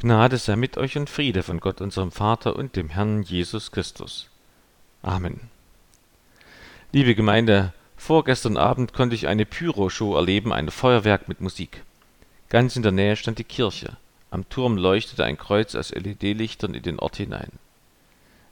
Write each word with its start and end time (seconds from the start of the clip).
Gnade 0.00 0.38
sei 0.38 0.54
mit 0.54 0.78
euch 0.78 0.96
und 0.96 1.10
Friede 1.10 1.42
von 1.42 1.58
Gott 1.58 1.80
unserem 1.80 2.12
Vater 2.12 2.54
und 2.54 2.76
dem 2.76 2.88
Herrn 2.88 3.24
Jesus 3.24 3.72
Christus. 3.72 4.28
Amen. 5.02 5.50
Liebe 6.92 7.16
Gemeinde, 7.16 7.72
vorgestern 7.96 8.56
Abend 8.56 8.92
konnte 8.92 9.16
ich 9.16 9.26
eine 9.26 9.44
Pyro-Show 9.44 10.14
erleben, 10.14 10.52
ein 10.52 10.70
Feuerwerk 10.70 11.26
mit 11.26 11.40
Musik. 11.40 11.82
Ganz 12.48 12.76
in 12.76 12.84
der 12.84 12.92
Nähe 12.92 13.16
stand 13.16 13.40
die 13.40 13.44
Kirche. 13.44 13.96
Am 14.30 14.48
Turm 14.48 14.76
leuchtete 14.76 15.24
ein 15.24 15.36
Kreuz 15.36 15.74
aus 15.74 15.90
LED-Lichtern 15.90 16.74
in 16.74 16.82
den 16.84 17.00
Ort 17.00 17.16
hinein. 17.16 17.50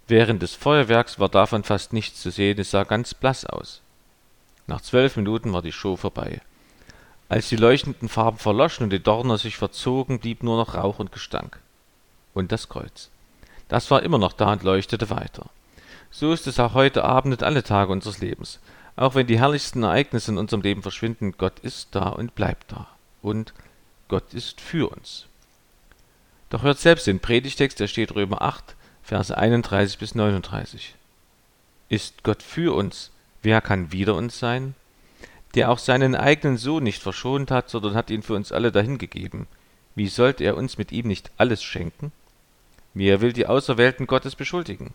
Während 0.09 0.43
des 0.43 0.55
Feuerwerks 0.55 1.21
war 1.21 1.29
davon 1.29 1.63
fast 1.63 1.93
nichts 1.93 2.21
zu 2.23 2.31
sehen, 2.31 2.59
es 2.59 2.73
sah 2.73 2.83
ganz 2.83 3.15
blass 3.15 3.47
aus. 3.47 3.83
Nach 4.67 4.81
zwölf 4.81 5.17
Minuten 5.17 5.53
war 5.53 5.63
die 5.63 5.71
Show 5.71 5.95
vorbei. 5.95 6.41
Als 7.29 7.49
die 7.49 7.57
leuchtenden 7.57 8.09
Farben 8.09 8.39
verloschen 8.39 8.85
und 8.85 8.91
die 8.91 9.03
Dorner 9.03 9.39
sich 9.39 9.57
verzogen, 9.57 10.21
blieb 10.21 10.43
nur 10.43 10.57
noch 10.57 10.75
Rauch 10.75 10.99
und 10.99 11.11
Gestank. 11.11 11.59
Und 12.35 12.53
das 12.53 12.69
Kreuz. 12.69 13.11
Das 13.69 13.91
war 13.91 14.03
immer 14.03 14.19
noch 14.19 14.33
da 14.33 14.53
und 14.53 14.63
leuchtete 14.63 15.11
weiter. 15.11 15.47
So 16.11 16.33
ist 16.33 16.47
es 16.47 16.61
auch 16.61 16.75
heute 16.75 17.05
Abend 17.05 17.35
und 17.35 17.43
alle 17.43 17.65
Tage 17.65 17.91
unseres 17.91 18.19
Lebens. 18.19 18.61
Auch 18.95 19.15
wenn 19.15 19.27
die 19.27 19.39
herrlichsten 19.39 19.83
Ereignisse 19.83 20.31
in 20.31 20.39
unserem 20.39 20.63
Leben 20.63 20.83
verschwinden, 20.83 21.35
Gott 21.37 21.59
ist 21.61 21.89
da 21.93 22.09
und 22.09 22.35
bleibt 22.35 22.73
da. 22.73 22.87
Und 23.23 23.53
Gott 24.09 24.33
ist 24.33 24.61
für 24.61 24.89
uns. 24.91 25.27
Doch 26.49 26.63
hört 26.63 26.79
selbst 26.79 27.09
den 27.09 27.21
Predigtext, 27.21 27.81
der 27.81 27.89
steht 27.89 28.15
Römer 28.15 28.41
8, 28.41 28.77
Verse 29.03 29.37
31 29.37 29.99
bis 29.99 30.15
39. 30.15 30.95
Ist 31.89 32.23
Gott 32.23 32.43
für 32.43 32.75
uns, 32.75 33.11
wer 33.43 33.61
kann 33.61 33.93
wider 33.93 34.15
uns 34.15 34.39
sein? 34.39 34.75
Der 35.57 35.71
auch 35.71 35.79
seinen 35.79 36.15
eigenen 36.15 36.59
Sohn 36.59 36.85
nicht 36.85 37.03
verschont 37.03 37.51
hat, 37.51 37.71
sondern 37.71 37.95
hat 37.95 38.11
ihn 38.11 38.23
für 38.23 38.35
uns 38.35 38.53
alle 38.53 38.71
dahingegeben, 38.71 39.47
wie 39.95 40.09
sollte 40.09 40.45
er 40.45 40.57
uns 40.57 40.77
mit 40.77 40.93
ihm 40.93 41.09
nicht 41.09 41.31
alles 41.39 41.63
schenken? 41.63 42.13
Wer 42.93 43.23
will 43.23 43.33
die 43.33 43.47
Auserwählten 43.47 44.07
Gottes 44.07 44.37
beschuldigen? 44.37 44.93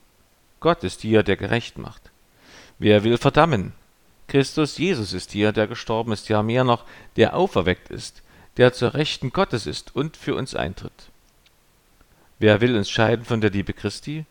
Gott 0.60 0.84
ist 0.84 1.02
hier, 1.02 1.24
der 1.24 1.36
gerecht 1.36 1.80
macht. 1.80 2.12
Wer 2.78 3.04
will 3.04 3.18
verdammen? 3.18 3.74
Christus 4.28 4.78
Jesus 4.78 5.14
ist 5.14 5.32
hier, 5.32 5.52
der 5.52 5.68
gestorben 5.68 6.12
ist, 6.12 6.30
ja 6.30 6.44
mehr 6.44 6.64
noch, 6.64 6.86
der 7.16 7.36
auferweckt 7.36 7.90
ist, 7.90 8.22
der 8.58 8.72
zur 8.72 8.94
Rechten 8.94 9.32
Gottes 9.32 9.66
ist 9.66 9.96
und 9.96 10.16
für 10.16 10.36
uns 10.36 10.54
eintritt. 10.54 11.10
Wer 12.38 12.62
will 12.62 12.76
uns 12.76 12.90
scheiden 12.90 13.26
von 13.26 13.42
der 13.42 13.50
Liebe 13.50 13.74
Christi? 13.74 14.26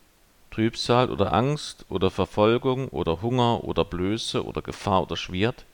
Trübsal 0.52 1.10
oder 1.10 1.32
Angst 1.32 1.84
oder 1.88 2.10
Verfolgung 2.10 2.88
oder 2.88 3.22
Hunger 3.22 3.64
oder 3.64 3.84
Blöße 3.84 4.44
oder 4.44 4.62
Gefahr 4.62 5.02
oder 5.02 5.16
Schwert? 5.16 5.64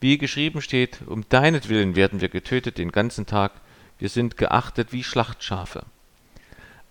Wie 0.00 0.16
geschrieben 0.16 0.62
steht, 0.62 1.00
um 1.06 1.28
deinetwillen 1.28 1.94
werden 1.94 2.20
wir 2.22 2.30
getötet 2.30 2.78
den 2.78 2.90
ganzen 2.90 3.26
Tag, 3.26 3.52
wir 3.98 4.08
sind 4.08 4.38
geachtet 4.38 4.92
wie 4.92 5.04
Schlachtschafe. 5.04 5.84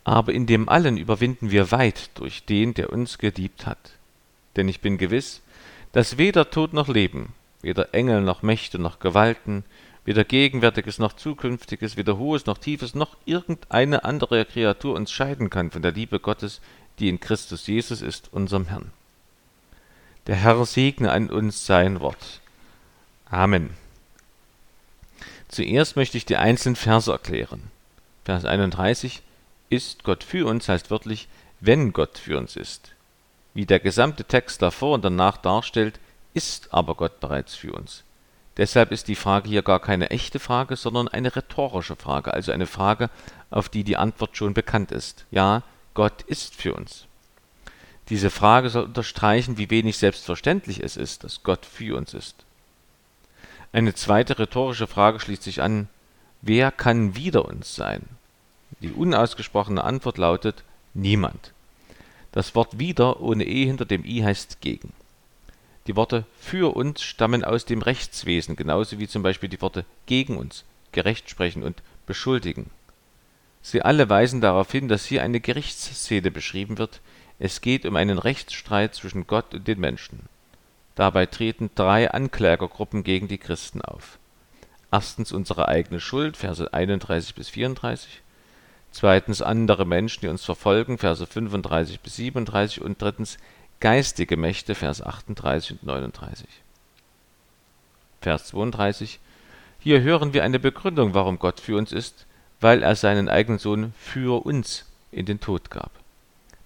Aber 0.03 0.31
in 0.31 0.45
dem 0.45 0.69
allen 0.69 0.97
überwinden 0.97 1.49
wir 1.49 1.71
weit 1.71 2.11
durch 2.15 2.45
den, 2.45 2.75
der 2.75 2.93
uns 2.93 3.17
geliebt 3.17 3.65
hat. 3.65 3.93
Denn 4.55 4.69
ich 4.69 4.81
bin 4.81 4.97
gewiss, 4.97 5.41
dass 5.91 6.19
weder 6.19 6.51
Tod 6.51 6.73
noch 6.73 6.87
Leben, 6.87 7.33
weder 7.61 7.93
Engel 7.93 8.21
noch 8.21 8.43
Mächte 8.43 8.77
noch 8.77 8.99
Gewalten, 8.99 9.63
weder 10.05 10.23
Gegenwärtiges 10.23 10.99
noch 10.99 11.13
Zukünftiges, 11.13 11.97
weder 11.97 12.17
Hohes 12.17 12.45
noch 12.45 12.59
Tiefes, 12.59 12.93
noch 12.93 13.17
irgendeine 13.25 14.05
andere 14.05 14.45
Kreatur 14.45 14.95
uns 14.95 15.11
scheiden 15.11 15.49
kann 15.49 15.71
von 15.71 15.81
der 15.81 15.91
Liebe 15.91 16.19
Gottes, 16.19 16.61
die 16.99 17.09
in 17.09 17.19
Christus 17.19 17.65
Jesus 17.65 18.01
ist, 18.01 18.31
unserem 18.31 18.65
Herrn. 18.65 18.91
Der 20.27 20.35
Herr 20.35 20.63
segne 20.65 21.11
an 21.11 21.29
uns 21.29 21.65
sein 21.65 21.99
Wort. 22.01 22.41
Amen. 23.31 23.75
Zuerst 25.49 25.95
möchte 25.95 26.17
ich 26.17 26.25
die 26.25 26.37
einzelnen 26.37 26.75
Verse 26.75 27.11
erklären. 27.11 27.69
Vers 28.25 28.45
31 28.45 29.21
Ist 29.69 30.03
Gott 30.03 30.23
für 30.23 30.47
uns 30.47 30.67
heißt 30.67 30.89
wörtlich, 30.89 31.27
wenn 31.59 31.93
Gott 31.93 32.17
für 32.17 32.37
uns 32.37 32.55
ist. 32.55 32.91
Wie 33.53 33.65
der 33.65 33.79
gesamte 33.79 34.23
Text 34.23 34.61
davor 34.61 34.95
und 34.95 35.05
danach 35.05 35.37
darstellt, 35.37 35.99
ist 36.33 36.73
aber 36.73 36.95
Gott 36.95 37.19
bereits 37.19 37.55
für 37.55 37.73
uns. 37.73 38.03
Deshalb 38.57 38.91
ist 38.91 39.07
die 39.07 39.15
Frage 39.15 39.47
hier 39.47 39.61
gar 39.61 39.79
keine 39.79 40.09
echte 40.09 40.39
Frage, 40.39 40.75
sondern 40.75 41.07
eine 41.07 41.35
rhetorische 41.35 41.95
Frage, 41.95 42.33
also 42.33 42.51
eine 42.51 42.67
Frage, 42.67 43.09
auf 43.51 43.69
die 43.69 43.83
die 43.83 43.97
Antwort 43.97 44.37
schon 44.37 44.53
bekannt 44.53 44.91
ist. 44.91 45.25
Ja, 45.31 45.63
Gott 45.93 46.23
ist 46.23 46.55
für 46.55 46.73
uns. 46.73 47.05
Diese 48.09 48.31
Frage 48.31 48.69
soll 48.69 48.85
unterstreichen, 48.85 49.57
wie 49.57 49.69
wenig 49.69 49.97
selbstverständlich 49.97 50.83
es 50.83 50.97
ist, 50.97 51.23
dass 51.23 51.43
Gott 51.43 51.65
für 51.65 51.95
uns 51.95 52.13
ist. 52.13 52.43
Eine 53.71 53.93
zweite 53.93 54.39
rhetorische 54.39 54.87
Frage 54.87 55.19
schließt 55.19 55.43
sich 55.43 55.61
an: 55.61 55.89
Wer 56.41 56.71
kann 56.71 57.15
wider 57.15 57.45
uns 57.45 57.75
sein? 57.75 58.01
Die 58.81 58.91
unausgesprochene 58.91 59.83
Antwort 59.83 60.17
lautet: 60.17 60.63
Niemand. 60.95 61.53
Das 62.31 62.55
Wort 62.55 62.79
wider 62.79 63.21
ohne 63.21 63.45
e 63.45 63.65
hinter 63.65 63.85
dem 63.85 64.03
i 64.05 64.23
heißt 64.23 64.61
gegen. 64.61 64.93
Die 65.85 65.95
Worte 65.95 66.25
für 66.39 66.75
uns 66.75 67.03
stammen 67.03 67.43
aus 67.43 67.65
dem 67.65 67.81
Rechtswesen, 67.81 68.55
genauso 68.55 68.97
wie 68.97 69.07
zum 69.07 69.21
Beispiel 69.21 69.49
die 69.49 69.61
Worte 69.61 69.85
gegen 70.07 70.37
uns, 70.37 70.63
gerecht 70.91 71.29
sprechen 71.29 71.63
und 71.63 71.81
beschuldigen. 72.07 72.71
Sie 73.61 73.83
alle 73.83 74.09
weisen 74.09 74.41
darauf 74.41 74.71
hin, 74.71 74.87
dass 74.87 75.05
hier 75.05 75.21
eine 75.21 75.39
Gerichtsszene 75.39 76.31
beschrieben 76.31 76.79
wird. 76.79 77.01
Es 77.37 77.61
geht 77.61 77.85
um 77.85 77.95
einen 77.95 78.17
Rechtsstreit 78.17 78.95
zwischen 78.95 79.27
Gott 79.27 79.53
und 79.53 79.67
den 79.67 79.79
Menschen 79.79 80.27
Dabei 80.99 81.27
treten 81.27 81.69
drei 81.75 82.11
Anklägergruppen 82.11 83.05
gegen 83.05 83.29
die 83.29 83.37
Christen 83.37 83.81
auf. 83.81 84.19
Erstens 84.91 85.31
unsere 85.31 85.69
eigene 85.69 86.01
Schuld 86.01 86.35
(Verse 86.35 86.73
31 86.73 87.35
bis 87.35 87.47
34), 87.47 88.21
zweitens 88.91 89.41
andere 89.41 89.85
Menschen, 89.85 90.19
die 90.19 90.27
uns 90.27 90.43
verfolgen 90.43 90.97
(Verse 90.97 91.25
35 91.25 92.01
bis 92.01 92.17
37) 92.17 92.81
und 92.81 93.01
drittens 93.01 93.37
geistige 93.79 94.35
Mächte 94.35 94.75
(Vers 94.75 95.01
38 95.01 95.71
und 95.71 95.83
39). 95.83 96.45
Vers 98.19 98.47
32 98.47 99.21
Hier 99.79 100.01
hören 100.01 100.33
wir 100.33 100.43
eine 100.43 100.59
Begründung, 100.59 101.13
warum 101.13 101.39
Gott 101.39 101.61
für 101.61 101.77
uns 101.77 101.93
ist: 101.93 102.25
weil 102.59 102.83
er 102.83 102.97
seinen 102.97 103.29
eigenen 103.29 103.59
Sohn 103.59 103.93
für 103.97 104.45
uns 104.45 104.85
in 105.13 105.25
den 105.25 105.39
Tod 105.39 105.71
gab. 105.71 105.91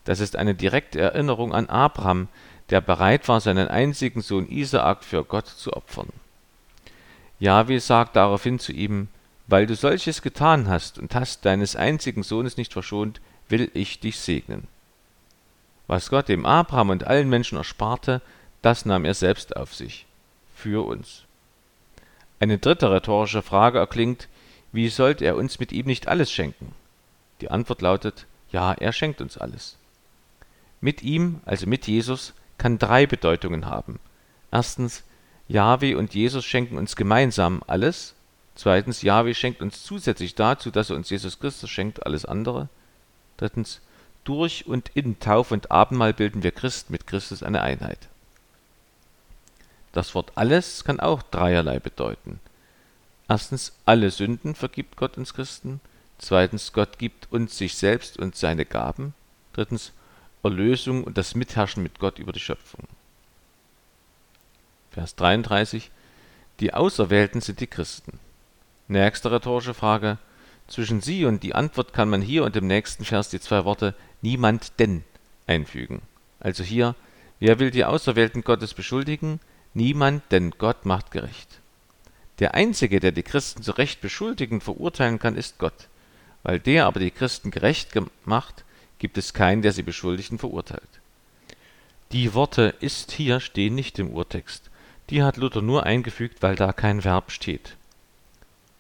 Das 0.06 0.20
ist 0.20 0.36
eine 0.36 0.56
direkte 0.56 1.00
Erinnerung 1.00 1.54
an 1.54 1.70
Abraham 1.70 2.30
der 2.70 2.82
bereit 2.82 3.28
war, 3.28 3.42
seinen 3.42 3.68
einzigen 3.68 4.22
Sohn 4.22 4.48
Isaak 4.48 5.04
für 5.04 5.24
Gott 5.24 5.48
zu 5.48 5.74
opfern. 5.74 6.10
Jahwe 7.40 7.80
sagt 7.80 8.16
daraufhin 8.16 8.60
zu 8.60 8.72
ihm: 8.72 9.10
Weil 9.48 9.66
du 9.66 9.76
solches 9.76 10.22
getan 10.22 10.68
hast 10.68 10.98
und 10.98 11.14
hast 11.16 11.46
deines 11.46 11.76
einzigen 11.76 12.24
Sohnes 12.24 12.58
nicht 12.58 12.74
verschont, 12.74 13.20
will 13.50 13.70
ich 13.74 14.00
dich 14.00 14.20
segnen. 14.20 14.68
Was 15.88 16.10
Gott 16.10 16.30
dem 16.30 16.46
Abraham 16.46 16.92
und 16.92 17.06
allen 17.06 17.30
Menschen 17.30 17.58
ersparte, 17.58 18.22
das 18.62 18.86
nahm 18.86 19.04
er 19.04 19.14
selbst 19.14 19.58
auf 19.58 19.76
sich. 19.76 20.06
Für 20.56 20.88
uns. 20.88 21.24
Eine 22.40 22.58
dritte 22.58 22.92
rhetorische 22.92 23.42
Frage 23.42 23.80
erklingt: 23.80 24.30
Wie 24.72 24.88
sollte 24.88 25.26
er 25.26 25.36
uns 25.36 25.60
mit 25.60 25.72
ihm 25.72 25.86
nicht 25.86 26.08
alles 26.08 26.32
schenken? 26.32 26.74
Die 27.42 27.52
Antwort 27.52 27.82
lautet: 27.82 28.26
Ja, 28.52 28.74
er 28.74 28.94
schenkt 28.94 29.20
uns 29.20 29.38
alles. 29.38 29.78
Mit 30.80 31.04
ihm, 31.04 31.42
also 31.46 31.68
mit 31.68 31.88
Jesus, 31.88 32.34
kann 32.58 32.80
drei 32.80 33.06
Bedeutungen 33.06 33.66
haben. 33.66 34.00
Erstens, 34.52 35.04
Jahwe 35.48 35.98
und 35.98 36.14
Jesus 36.14 36.46
schenken 36.46 36.78
uns 36.78 36.96
gemeinsam 36.96 37.64
alles. 37.68 38.16
Zweitens, 38.56 39.02
Jahwe 39.02 39.34
schenkt 39.34 39.62
uns 39.62 39.84
zusätzlich 39.84 40.36
dazu, 40.36 40.72
dass 40.72 40.90
er 40.90 40.96
uns 40.96 41.10
Jesus 41.10 41.40
Christus 41.40 41.70
schenkt, 41.70 42.06
alles 42.06 42.26
andere. 42.26 42.70
Drittens, 43.38 43.82
durch 44.24 44.68
und 44.68 44.90
in 44.94 45.20
Taufe 45.20 45.54
und 45.54 45.72
Abendmahl 45.72 46.14
bilden 46.14 46.44
wir 46.44 46.52
Christen 46.52 46.94
mit 46.94 47.08
Christus 47.08 47.44
eine 47.44 47.62
Einheit. 47.62 48.08
Das 49.92 50.16
Wort 50.16 50.32
alles 50.36 50.84
kann 50.84 51.00
auch 51.00 51.22
dreierlei 51.22 51.80
bedeuten. 51.80 52.40
Erstens, 53.28 53.74
alle 53.86 54.12
Sünden 54.12 54.56
vergibt 54.56 54.98
Gott 54.98 55.18
uns 55.18 55.34
Christen. 55.34 55.82
Zweitens, 56.18 56.74
Gott 56.74 57.00
gibt 57.00 57.32
uns 57.32 57.58
sich 57.58 57.76
selbst 57.76 58.18
und 58.18 58.36
seine 58.36 58.66
Gaben. 58.66 59.14
Drittens, 59.54 59.92
Erlösung 60.44 61.04
und 61.04 61.18
das 61.18 61.36
Mitherrschen 61.36 61.82
mit 61.82 62.00
Gott 62.00 62.20
über 62.20 62.34
die 62.34 62.40
Schöpfung. 62.40 62.82
Vers 64.92 65.16
33 65.16 65.90
Die 66.60 66.74
Auserwählten 66.74 67.42
sind 67.42 67.60
die 67.60 67.68
Christen. 67.68 68.20
Nächste 68.88 69.32
rhetorische 69.32 69.74
Frage 69.74 70.18
zwischen 70.68 71.02
sie 71.02 71.26
und 71.26 71.44
die 71.44 71.56
Antwort 71.56 71.94
kann 71.94 72.10
man 72.10 72.22
hier 72.22 72.44
und 72.44 72.56
im 72.56 72.68
nächsten 72.68 73.06
Vers 73.06 73.30
die 73.30 73.40
zwei 73.40 73.66
Worte 73.66 73.96
niemand 74.22 74.80
denn 74.80 75.04
einfügen. 75.48 76.02
Also 76.40 76.64
hier, 76.64 76.96
wer 77.40 77.60
will 77.60 77.72
die 77.72 77.86
Auserwählten 77.86 78.44
Gottes 78.44 78.74
beschuldigen? 78.74 79.40
Niemand, 79.74 80.24
denn 80.32 80.52
Gott 80.52 80.86
macht 80.86 81.12
gerecht. 81.12 81.60
Der 82.40 82.54
Einzige, 82.54 83.00
der 83.00 83.12
die 83.12 83.24
Christen 83.24 83.64
zu 83.64 83.72
Recht 83.72 84.02
beschuldigen 84.02 84.56
und 84.56 84.64
verurteilen 84.64 85.20
kann, 85.20 85.36
ist 85.36 85.58
Gott. 85.58 85.88
Weil 86.44 86.60
der 86.60 86.86
aber 86.86 87.00
die 87.00 87.12
Christen 87.12 87.52
gerecht 87.52 87.92
gemacht, 87.92 88.66
gibt 89.04 89.18
es 89.18 89.34
keinen, 89.34 89.62
der 89.62 89.74
sie 89.74 89.84
beschuldigt 89.84 90.32
und 90.32 90.38
verurteilt. 90.38 90.88
Die 92.14 92.34
Worte 92.34 92.74
ist 92.80 93.12
hier 93.12 93.42
stehen 93.42 93.76
nicht 93.76 94.00
im 94.00 94.12
Urtext. 94.12 94.72
Die 95.10 95.22
hat 95.22 95.36
Luther 95.36 95.62
nur 95.62 95.86
eingefügt, 95.86 96.42
weil 96.42 96.56
da 96.56 96.72
kein 96.72 97.04
Verb 97.04 97.30
steht. 97.30 97.76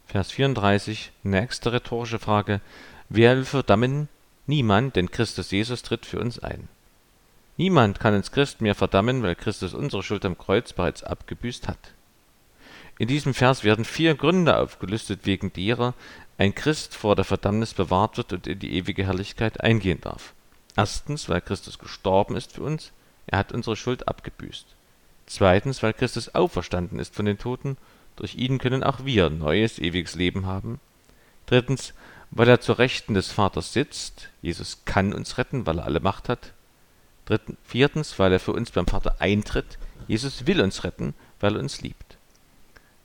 Vers 0.07 0.31
34, 0.31 1.11
nächste 1.23 1.73
rhetorische 1.73 2.19
Frage. 2.19 2.61
Wer 3.09 3.35
will 3.35 3.43
verdammen? 3.43 4.07
Niemand, 4.47 4.95
denn 4.95 5.11
Christus 5.11 5.51
Jesus 5.51 5.83
tritt 5.83 6.05
für 6.05 6.21
uns 6.21 6.39
ein. 6.39 6.69
Niemand 7.57 7.99
kann 7.99 8.15
uns 8.15 8.31
Christen 8.31 8.63
mehr 8.63 8.75
verdammen, 8.75 9.23
weil 9.23 9.35
Christus 9.35 9.73
unsere 9.73 10.03
Schuld 10.03 10.23
am 10.23 10.37
Kreuz 10.37 10.71
bereits 10.71 11.03
abgebüßt 11.03 11.67
hat. 11.67 11.91
In 12.97 13.07
diesem 13.07 13.33
Vers 13.33 13.63
werden 13.63 13.85
vier 13.85 14.15
Gründe 14.15 14.57
aufgelistet, 14.57 15.21
wegen 15.23 15.51
derer 15.51 15.93
ein 16.37 16.53
Christ 16.53 16.95
vor 16.95 17.15
der 17.15 17.25
Verdammnis 17.25 17.73
bewahrt 17.73 18.17
wird 18.17 18.33
und 18.33 18.47
in 18.47 18.59
die 18.59 18.75
ewige 18.75 19.05
Herrlichkeit 19.05 19.61
eingehen 19.61 20.01
darf. 20.01 20.33
Erstens, 20.75 21.29
weil 21.29 21.41
Christus 21.41 21.79
gestorben 21.79 22.35
ist 22.35 22.53
für 22.53 22.63
uns, 22.63 22.91
er 23.27 23.39
hat 23.39 23.51
unsere 23.51 23.75
Schuld 23.75 24.07
abgebüßt. 24.07 24.65
Zweitens, 25.25 25.81
weil 25.81 25.93
Christus 25.93 26.35
auferstanden 26.35 26.99
ist 26.99 27.15
von 27.15 27.25
den 27.25 27.37
Toten, 27.37 27.77
durch 28.15 28.35
ihn 28.35 28.57
können 28.57 28.83
auch 28.83 29.05
wir 29.05 29.29
neues, 29.29 29.79
ewiges 29.79 30.15
Leben 30.15 30.45
haben. 30.45 30.79
Drittens, 31.45 31.93
weil 32.31 32.49
er 32.49 32.61
zur 32.61 32.79
Rechten 32.79 33.13
des 33.13 33.31
Vaters 33.31 33.73
sitzt, 33.73 34.29
Jesus 34.41 34.85
kann 34.85 35.13
uns 35.13 35.37
retten, 35.37 35.65
weil 35.65 35.79
er 35.79 35.85
alle 35.85 35.99
Macht 35.99 36.29
hat. 36.29 36.53
Drittens, 37.25 37.57
viertens, 37.63 38.19
weil 38.19 38.33
er 38.33 38.39
für 38.39 38.53
uns 38.53 38.71
beim 38.71 38.87
Vater 38.87 39.17
eintritt, 39.19 39.77
Jesus 40.07 40.45
will 40.45 40.61
uns 40.61 40.83
retten, 40.83 41.13
weil 41.39 41.55
er 41.55 41.59
uns 41.59 41.81
liebt. 41.81 42.17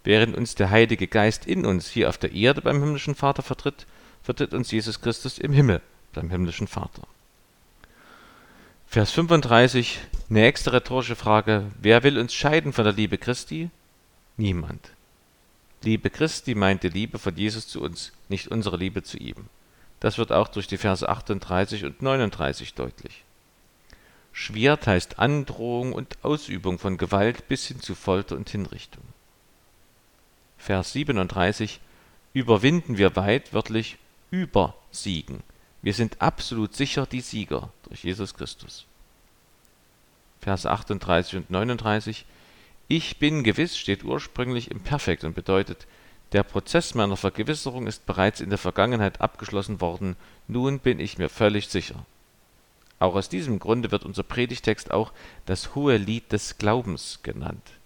Während 0.04 0.36
uns 0.36 0.54
der 0.54 0.70
Heilige 0.70 1.06
Geist 1.06 1.46
in 1.46 1.66
uns 1.66 1.88
hier 1.88 2.08
auf 2.08 2.18
der 2.18 2.32
Erde 2.32 2.62
beim 2.62 2.80
himmlischen 2.80 3.14
Vater 3.14 3.42
vertritt, 3.42 3.86
vertritt 4.22 4.54
uns 4.54 4.70
Jesus 4.70 5.00
Christus 5.00 5.38
im 5.38 5.52
Himmel 5.52 5.80
beim 6.12 6.30
himmlischen 6.30 6.66
Vater. 6.66 7.02
Vers 8.86 9.10
35, 9.10 10.00
nächste 10.28 10.72
rhetorische 10.72 11.16
Frage. 11.16 11.66
Wer 11.80 12.02
will 12.02 12.18
uns 12.18 12.32
scheiden 12.32 12.72
von 12.72 12.84
der 12.84 12.94
Liebe 12.94 13.18
Christi? 13.18 13.70
Niemand. 14.36 14.92
Liebe 15.82 16.10
Christi 16.10 16.54
meint 16.54 16.82
die 16.82 16.88
Liebe 16.88 17.18
von 17.18 17.36
Jesus 17.36 17.68
zu 17.68 17.82
uns, 17.82 18.12
nicht 18.28 18.48
unsere 18.48 18.76
Liebe 18.76 19.02
zu 19.02 19.18
ihm. 19.18 19.46
Das 20.00 20.16
wird 20.16 20.32
auch 20.32 20.48
durch 20.48 20.66
die 20.66 20.78
Verse 20.78 21.08
38 21.08 21.84
und 21.84 22.02
39 22.02 22.74
deutlich. 22.74 23.24
Schwert 24.32 24.86
heißt 24.86 25.18
Androhung 25.18 25.92
und 25.92 26.16
Ausübung 26.22 26.78
von 26.78 26.96
Gewalt 26.96 27.48
bis 27.48 27.66
hin 27.66 27.80
zu 27.80 27.94
Folter 27.94 28.36
und 28.36 28.48
Hinrichtung. 28.48 29.02
Vers 30.58 30.92
37 30.92 31.80
Überwinden 32.34 32.98
wir 32.98 33.16
weit, 33.16 33.54
wörtlich 33.54 33.96
übersiegen. 34.30 35.42
Wir 35.80 35.94
sind 35.94 36.20
absolut 36.20 36.74
sicher 36.74 37.06
die 37.06 37.20
Sieger 37.20 37.72
durch 37.84 38.04
Jesus 38.04 38.34
Christus. 38.34 38.84
Vers 40.40 40.66
38 40.66 41.36
und 41.36 41.50
39 41.50 42.26
Ich 42.88 43.18
bin 43.18 43.44
gewiss 43.44 43.78
steht 43.78 44.04
ursprünglich 44.04 44.70
im 44.70 44.80
Perfekt 44.80 45.24
und 45.24 45.34
bedeutet, 45.34 45.86
der 46.32 46.42
Prozess 46.42 46.94
meiner 46.94 47.16
Vergewisserung 47.16 47.86
ist 47.86 48.04
bereits 48.04 48.40
in 48.40 48.50
der 48.50 48.58
Vergangenheit 48.58 49.20
abgeschlossen 49.22 49.80
worden, 49.80 50.16
nun 50.46 50.78
bin 50.78 51.00
ich 51.00 51.16
mir 51.16 51.30
völlig 51.30 51.68
sicher. 51.68 52.04
Auch 52.98 53.14
aus 53.14 53.28
diesem 53.28 53.58
Grunde 53.58 53.90
wird 53.90 54.04
unser 54.04 54.24
Predigtext 54.24 54.90
auch 54.90 55.12
das 55.46 55.74
hohe 55.74 55.96
Lied 55.96 56.32
des 56.32 56.58
Glaubens 56.58 57.20
genannt. 57.22 57.77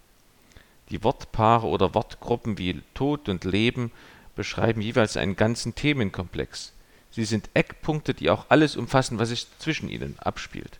Die 0.89 1.03
Wortpaare 1.03 1.67
oder 1.67 1.93
Wortgruppen 1.93 2.57
wie 2.57 2.81
Tod 2.93 3.29
und 3.29 3.45
Leben 3.45 3.91
beschreiben 4.35 4.81
jeweils 4.81 5.17
einen 5.17 5.35
ganzen 5.35 5.75
Themenkomplex. 5.75 6.73
Sie 7.11 7.25
sind 7.25 7.49
Eckpunkte, 7.53 8.13
die 8.13 8.29
auch 8.29 8.45
alles 8.49 8.75
umfassen, 8.75 9.19
was 9.19 9.29
sich 9.29 9.47
zwischen 9.59 9.89
ihnen 9.89 10.15
abspielt. 10.19 10.79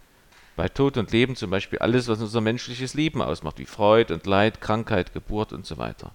Bei 0.55 0.69
Tod 0.69 0.97
und 0.97 1.11
Leben 1.11 1.35
zum 1.35 1.49
Beispiel 1.49 1.79
alles, 1.79 2.07
was 2.07 2.21
unser 2.21 2.41
menschliches 2.41 2.93
Leben 2.93 3.21
ausmacht, 3.21 3.57
wie 3.59 3.65
Freud 3.65 4.13
und 4.13 4.25
Leid, 4.25 4.61
Krankheit, 4.61 5.13
Geburt 5.13 5.53
und 5.53 5.65
so 5.65 5.77
weiter. 5.77 6.11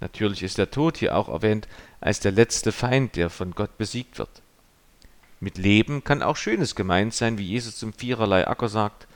Natürlich 0.00 0.42
ist 0.42 0.58
der 0.58 0.70
Tod 0.70 0.96
hier 0.96 1.16
auch 1.16 1.28
erwähnt 1.28 1.68
als 2.00 2.18
der 2.18 2.32
letzte 2.32 2.72
Feind, 2.72 3.14
der 3.14 3.30
von 3.30 3.52
Gott 3.52 3.78
besiegt 3.78 4.18
wird. 4.18 4.42
Mit 5.38 5.58
Leben 5.58 6.02
kann 6.02 6.22
auch 6.22 6.36
Schönes 6.36 6.74
gemeint 6.74 7.14
sein, 7.14 7.38
wie 7.38 7.46
Jesus 7.46 7.76
zum 7.76 7.92
Viererlei 7.92 8.46
Acker 8.46 8.68
sagt, 8.68 9.06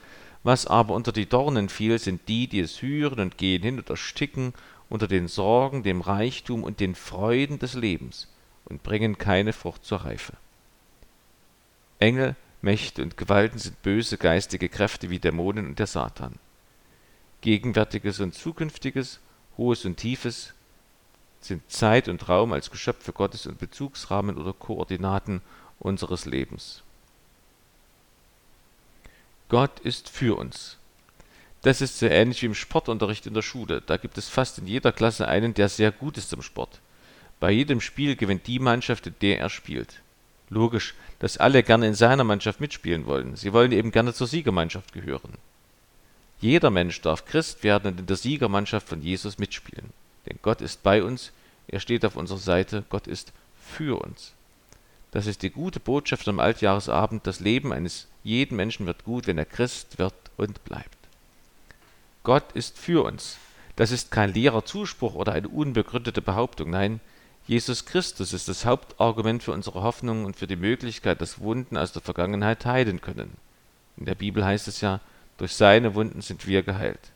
was 0.47 0.65
aber 0.65 0.95
unter 0.95 1.11
die 1.11 1.29
Dornen 1.29 1.69
fiel, 1.69 1.99
sind 1.99 2.29
die, 2.29 2.47
die 2.47 2.61
es 2.61 2.81
hören 2.81 3.19
und 3.19 3.37
gehen 3.37 3.65
hin 3.65 3.79
und 3.79 3.91
ersticken 3.91 4.55
unter 4.89 5.09
den 5.09 5.27
Sorgen, 5.27 5.83
dem 5.83 6.01
Reichtum 6.01 6.63
und 6.63 6.79
den 6.79 6.95
Freuden 6.95 7.59
des 7.59 7.75
Lebens 7.75 8.29
und 8.65 8.85
bringen 8.85 9.19
keine 9.19 9.53
Frucht 9.53 9.85
zur 9.85 10.05
Reife. 10.05 10.35
Engel, 11.99 12.37
Mächte 12.63 13.03
und 13.03 13.17
Gewalten 13.17 13.59
sind 13.59 13.83
böse 13.83 14.19
geistige 14.19 14.69
Kräfte 14.69 15.11
wie 15.11 15.19
Dämonen 15.19 15.67
und 15.67 15.81
der 15.81 15.89
Satan. 15.89 16.37
Gegenwärtiges 17.41 18.21
und 18.21 18.33
Zukünftiges, 18.33 19.19
Hohes 19.59 19.85
und 19.85 19.97
Tiefes 19.97 20.55
sind 21.41 21.69
Zeit 21.69 22.07
und 22.07 22.29
Raum 22.29 22.53
als 22.53 22.71
Geschöpfe 22.71 23.13
Gottes 23.13 23.49
und 23.49 23.59
Bezugsrahmen 23.59 24.37
oder 24.37 24.53
Koordinaten 24.53 25.43
unseres 25.81 26.25
Lebens. 26.25 26.85
Gott 29.49 29.79
ist 29.81 30.09
für 30.09 30.37
uns. 30.37 30.77
Das 31.63 31.81
ist 31.81 31.99
so 31.99 32.07
ähnlich 32.07 32.43
wie 32.43 32.47
im 32.47 32.55
Sportunterricht 32.55 33.27
in 33.27 33.35
der 33.35 33.43
Schule. 33.43 33.81
Da 33.85 33.97
gibt 33.97 34.19
es 34.19 34.29
fast 34.29 34.59
in 34.59 34.67
jeder 34.67 34.93
Klasse 34.93 35.29
einen, 35.29 35.55
der 35.55 35.69
sehr 35.69 35.93
gut 35.93 36.19
ist 36.19 36.33
im 36.33 36.43
Sport. 36.43 36.81
Bei 37.39 37.51
jedem 37.51 37.81
Spiel 37.81 38.17
gewinnt 38.17 38.47
die 38.47 38.59
Mannschaft, 38.59 39.07
in 39.07 39.15
der 39.21 39.39
er 39.39 39.51
spielt. 39.51 40.03
Logisch, 40.49 40.95
dass 41.19 41.39
alle 41.39 41.63
gerne 41.63 41.87
in 41.87 41.95
seiner 41.95 42.25
Mannschaft 42.25 42.61
mitspielen 42.61 43.07
wollen. 43.07 43.37
Sie 43.37 43.53
wollen 43.53 43.73
eben 43.73 43.93
gerne 43.93 44.15
zur 44.15 44.27
Siegermannschaft 44.27 44.93
gehören. 44.93 45.35
Jeder 46.41 46.71
Mensch 46.71 47.01
darf 47.01 47.25
Christ 47.25 47.65
werden 47.65 47.93
und 47.93 48.01
in 48.01 48.07
der 48.07 48.17
Siegermannschaft 48.17 48.89
von 48.89 49.03
Jesus 49.03 49.39
mitspielen. 49.39 49.93
Denn 50.27 50.39
Gott 50.43 50.61
ist 50.61 50.83
bei 50.83 51.03
uns, 51.03 51.33
er 51.69 51.81
steht 51.81 52.05
auf 52.05 52.17
unserer 52.17 52.39
Seite, 52.39 52.85
Gott 52.91 53.07
ist 53.07 53.33
für 53.61 54.01
uns. 54.03 54.35
Das 55.17 55.27
ist 55.27 55.41
die 55.41 55.49
gute 55.49 55.81
Botschaft 55.81 56.29
am 56.29 56.41
Altjahresabend. 56.41 57.27
Das 57.27 57.41
Leben 57.41 57.73
eines 57.73 58.07
jeden 58.23 58.55
Menschen 58.55 58.85
wird 58.85 59.05
gut, 59.05 59.27
wenn 59.27 59.39
er 59.39 59.47
Christ 59.47 59.99
wird 59.99 60.13
und 60.37 60.63
bleibt. 60.67 60.99
Gott 62.23 62.53
ist 62.53 62.79
für 62.79 63.03
uns. 63.03 63.39
Das 63.77 63.93
ist 63.93 64.11
kein 64.11 64.35
leerer 64.35 64.67
Zuspruch 64.67 65.15
oder 65.15 65.33
eine 65.33 65.49
unbegründete 65.49 66.21
Behauptung. 66.21 66.69
Nein, 66.69 67.01
Jesus 67.47 67.87
Christus 67.87 68.35
ist 68.35 68.49
das 68.49 68.67
Hauptargument 68.67 69.43
für 69.43 69.53
unsere 69.53 69.83
Hoffnung 69.83 70.27
und 70.27 70.37
für 70.37 70.47
die 70.47 70.55
Möglichkeit, 70.55 71.23
dass 71.23 71.41
Wunden 71.41 71.79
aus 71.79 71.93
der 71.93 72.03
Vergangenheit 72.03 72.67
heilen 72.67 73.01
können. 73.01 73.39
In 73.97 74.05
der 74.05 74.17
Bibel 74.17 74.45
heißt 74.45 74.69
es 74.69 74.83
ja, 74.83 75.01
durch 75.39 75.55
seine 75.55 75.95
Wunden 75.95 76.21
sind 76.21 76.47
wir 76.47 76.62
geheilt. 76.62 77.11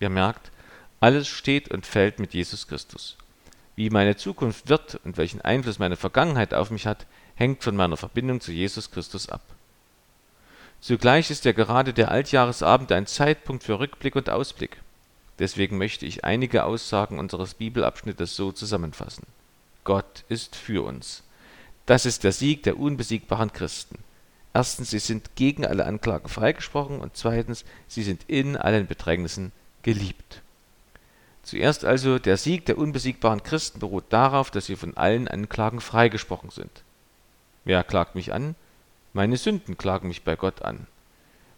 Ihr 0.00 0.10
merkt, 0.10 0.50
alles 0.98 1.28
steht 1.28 1.70
und 1.70 1.86
fällt 1.86 2.18
mit 2.18 2.34
Jesus 2.34 2.66
Christus. 2.66 3.16
Wie 3.78 3.90
meine 3.90 4.16
Zukunft 4.16 4.68
wird 4.68 4.96
und 5.04 5.18
welchen 5.18 5.40
Einfluss 5.40 5.78
meine 5.78 5.94
Vergangenheit 5.94 6.52
auf 6.52 6.72
mich 6.72 6.84
hat, 6.84 7.06
hängt 7.36 7.62
von 7.62 7.76
meiner 7.76 7.96
Verbindung 7.96 8.40
zu 8.40 8.50
Jesus 8.50 8.90
Christus 8.90 9.28
ab. 9.28 9.40
Zugleich 10.80 11.30
ist 11.30 11.44
ja 11.44 11.52
gerade 11.52 11.92
der 11.92 12.10
Altjahresabend 12.10 12.90
ein 12.90 13.06
Zeitpunkt 13.06 13.62
für 13.62 13.78
Rückblick 13.78 14.16
und 14.16 14.30
Ausblick. 14.30 14.78
Deswegen 15.38 15.78
möchte 15.78 16.06
ich 16.06 16.24
einige 16.24 16.64
Aussagen 16.64 17.20
unseres 17.20 17.54
Bibelabschnittes 17.54 18.34
so 18.34 18.50
zusammenfassen. 18.50 19.28
Gott 19.84 20.24
ist 20.28 20.56
für 20.56 20.84
uns. 20.84 21.22
Das 21.86 22.04
ist 22.04 22.24
der 22.24 22.32
Sieg 22.32 22.64
der 22.64 22.80
unbesiegbaren 22.80 23.52
Christen. 23.52 24.00
Erstens, 24.54 24.90
sie 24.90 24.98
sind 24.98 25.36
gegen 25.36 25.64
alle 25.64 25.86
Anklagen 25.86 26.28
freigesprochen 26.28 26.98
und 26.98 27.16
zweitens, 27.16 27.64
sie 27.86 28.02
sind 28.02 28.24
in 28.26 28.56
allen 28.56 28.88
Bedrängnissen 28.88 29.52
geliebt. 29.82 30.42
Zuerst 31.48 31.86
also, 31.86 32.18
der 32.18 32.36
Sieg 32.36 32.66
der 32.66 32.76
unbesiegbaren 32.76 33.42
Christen 33.42 33.78
beruht 33.78 34.04
darauf, 34.10 34.50
dass 34.50 34.66
sie 34.66 34.76
von 34.76 34.98
allen 34.98 35.28
Anklagen 35.28 35.80
freigesprochen 35.80 36.50
sind. 36.50 36.82
Wer 37.64 37.82
klagt 37.84 38.14
mich 38.14 38.34
an? 38.34 38.54
Meine 39.14 39.38
Sünden 39.38 39.78
klagen 39.78 40.08
mich 40.08 40.24
bei 40.24 40.36
Gott 40.36 40.60
an. 40.60 40.86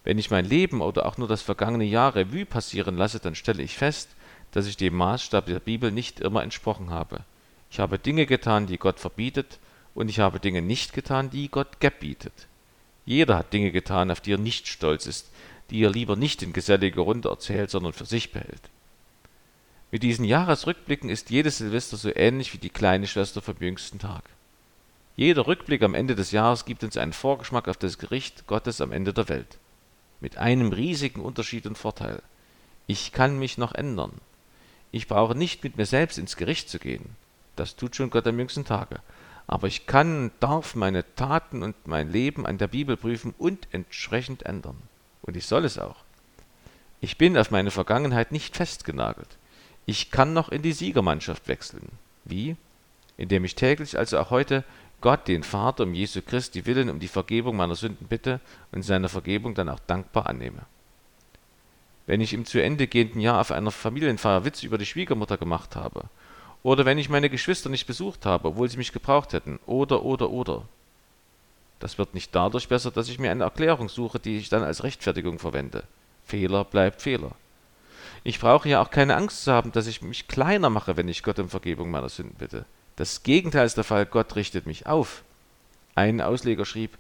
Wenn 0.05 0.17
ich 0.17 0.31
mein 0.31 0.45
Leben 0.45 0.81
oder 0.81 1.07
auch 1.07 1.19
nur 1.19 1.27
das 1.27 1.43
vergangene 1.43 1.83
Jahr 1.83 2.15
Revue 2.15 2.47
passieren 2.47 2.97
lasse, 2.97 3.19
dann 3.19 3.35
stelle 3.35 3.65
ich 3.65 3.77
fest, 3.77 4.11
dass 4.53 4.69
ich 4.69 4.77
dem 4.77 4.95
Maßstab 4.95 5.47
der 5.47 5.59
Bibel 5.59 5.91
nicht 5.91 6.21
immer 6.21 6.45
entsprochen 6.45 6.91
habe. 6.91 7.25
Ich 7.69 7.81
habe 7.81 7.99
Dinge 7.99 8.27
getan, 8.27 8.69
die 8.69 8.79
Gott 8.79 9.01
verbietet, 9.01 9.59
und 9.97 10.09
ich 10.09 10.21
habe 10.21 10.39
Dinge 10.39 10.63
nicht 10.63 10.93
getan, 10.93 11.31
die 11.31 11.49
Gott 11.49 11.81
gebietet. 11.81 12.47
Jeder 13.07 13.39
hat 13.39 13.53
Dinge 13.53 13.73
getan, 13.73 14.13
auf 14.13 14.21
die 14.21 14.35
er 14.35 14.39
nicht 14.39 14.69
stolz 14.69 15.07
ist, 15.07 15.33
die 15.71 15.83
er 15.83 15.91
lieber 15.91 16.15
nicht 16.15 16.45
in 16.45 16.53
gesellige 16.53 17.01
Runde 17.01 17.29
erzählt, 17.29 17.71
sondern 17.71 17.93
für 17.93 18.07
sich 18.07 18.31
behält. 18.31 18.71
Mit 19.91 20.03
diesen 20.03 20.25
Jahresrückblicken 20.25 21.11
ist 21.11 21.31
jedes 21.31 21.59
Silvester 21.59 21.97
so 21.97 22.11
ähnlich 22.15 22.53
wie 22.53 22.59
die 22.59 22.71
kleine 22.71 23.07
Schwester 23.07 23.43
vom 23.43 23.57
jüngsten 23.61 23.99
Tag. 23.99 24.25
Jeder 25.17 25.47
Rückblick 25.47 25.83
am 25.83 25.95
Ende 25.95 26.15
des 26.15 26.31
Jahres 26.31 26.65
gibt 26.65 26.85
uns 26.85 26.97
einen 26.97 27.13
Vorgeschmack 27.13 27.69
auf 27.69 27.77
das 27.77 27.99
Gericht 27.99 28.47
Gottes 28.47 28.81
am 28.81 28.93
Ende 28.93 29.13
der 29.13 29.29
Welt 29.29 29.59
mit 30.21 30.37
einem 30.37 30.73
riesigen 30.73 31.21
Unterschied 31.21 31.67
und 31.67 31.79
Vorteil. 31.79 32.23
Ich 32.87 33.13
kann 33.13 33.39
mich 33.39 33.59
noch 33.59 33.75
ändern. 33.75 34.13
Ich 34.93 35.09
brauche 35.09 35.35
nicht 35.35 35.65
mit 35.65 35.77
mir 35.77 35.87
selbst 35.87 36.19
ins 36.19 36.37
Gericht 36.37 36.69
zu 36.69 36.79
gehen. 36.79 37.17
Das 37.57 37.77
tut 37.77 37.97
schon 37.97 38.11
Gott 38.11 38.27
am 38.27 38.39
jüngsten 38.39 38.65
Tage. 38.65 39.01
Aber 39.47 39.67
ich 39.67 39.87
kann 39.87 40.25
und 40.25 40.33
darf 40.41 40.75
meine 40.75 41.05
Taten 41.17 41.63
und 41.63 41.75
mein 41.87 42.13
Leben 42.13 42.47
an 42.47 42.59
der 42.59 42.69
Bibel 42.69 42.97
prüfen 42.97 43.35
und 43.39 43.67
entsprechend 43.73 44.45
ändern. 44.45 44.77
Und 45.23 45.37
ich 45.37 45.47
soll 45.47 45.65
es 45.65 45.79
auch. 45.79 45.97
Ich 47.01 47.19
bin 47.19 47.37
auf 47.37 47.51
meine 47.51 47.71
Vergangenheit 47.71 48.31
nicht 48.31 48.57
festgenagelt. 48.57 49.29
Ich 49.91 50.13
kann 50.13 50.35
noch 50.35 50.51
in 50.51 50.63
die 50.63 50.71
Siegermannschaft 50.71 51.49
wechseln. 51.49 51.89
Wie? 52.25 52.55
Indem 53.17 53.45
ich 53.45 53.57
täglich, 53.57 53.99
also 53.99 54.21
auch 54.21 54.31
heute, 54.31 54.63
Gott, 55.01 55.27
den 55.27 55.43
Vater, 55.43 55.83
um 55.83 55.95
Jesu 55.95 56.23
Christi 56.23 56.65
willen, 56.65 56.91
um 56.91 57.01
die 57.01 57.09
Vergebung 57.09 57.57
meiner 57.57 57.75
Sünden 57.75 58.07
bitte 58.07 58.39
und 58.71 58.85
seine 58.85 59.09
Vergebung 59.09 59.57
dann 59.57 59.69
auch 59.69 59.81
dankbar 59.89 60.29
annehme. 60.29 60.61
Wenn 62.07 62.21
ich 62.21 62.33
im 62.33 62.45
zu 62.45 62.63
Ende 62.63 62.87
gehenden 62.87 63.19
Jahr 63.19 63.41
auf 63.41 63.51
einer 63.51 63.73
Familienfeier 63.73 64.45
Witz 64.45 64.63
über 64.63 64.79
die 64.79 64.87
Schwiegermutter 64.87 65.39
gemacht 65.39 65.75
habe, 65.75 66.05
oder 66.63 66.85
wenn 66.85 66.99
ich 66.99 67.09
meine 67.09 67.29
Geschwister 67.29 67.69
nicht 67.69 67.89
besucht 67.89 68.25
habe, 68.27 68.47
obwohl 68.47 68.71
sie 68.71 68.77
mich 68.77 68.93
gebraucht 68.93 69.33
hätten, 69.33 69.59
oder, 69.67 70.05
oder, 70.05 70.31
oder. 70.31 70.69
Das 71.81 71.99
wird 71.99 72.15
nicht 72.15 72.33
dadurch 72.33 72.69
besser, 72.69 72.93
dass 72.93 73.09
ich 73.09 73.19
mir 73.19 73.33
eine 73.33 73.43
Erklärung 73.43 73.89
suche, 73.89 74.21
die 74.21 74.37
ich 74.37 74.51
dann 74.51 74.63
als 74.63 74.85
Rechtfertigung 74.85 75.41
verwende. 75.41 75.83
Fehler 76.27 76.63
bleibt 76.63 77.03
Fehler. 77.03 77.33
Ich 78.23 78.39
brauche 78.39 78.69
ja 78.69 78.83
auch 78.83 78.91
keine 78.91 79.17
Angst 79.17 79.45
zu 79.45 79.53
haben, 79.53 79.73
dass 79.73 79.87
ich 79.87 80.03
mich 80.03 80.29
kleiner 80.29 80.71
mache, 80.71 80.97
wenn 80.97 81.09
ich 81.09 81.23
Gott 81.23 81.39
um 81.39 81.49
Vergebung 81.49 81.91
meiner 81.91 82.09
Sünden 82.09 82.37
bitte. 82.37 82.67
Das 82.97 83.23
Gegenteil 83.23 83.65
ist 83.65 83.77
der 83.77 83.85
Fall, 83.85 84.05
Gott 84.05 84.37
richtet 84.37 84.67
mich 84.67 84.87
auf. 84.87 85.23
Ein 85.95 86.21
Ausleger 86.21 86.67
schrieb, 86.67 86.99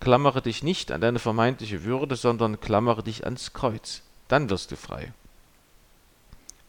klammere 0.00 0.40
dich 0.40 0.62
nicht 0.62 0.90
an 0.90 1.00
deine 1.00 1.18
vermeintliche 1.18 1.84
Würde, 1.84 2.16
sondern 2.16 2.60
klammere 2.60 3.02
dich 3.02 3.24
ans 3.24 3.52
Kreuz, 3.52 4.02
dann 4.28 4.48
wirst 4.48 4.70
du 4.70 4.76
frei. 4.76 5.12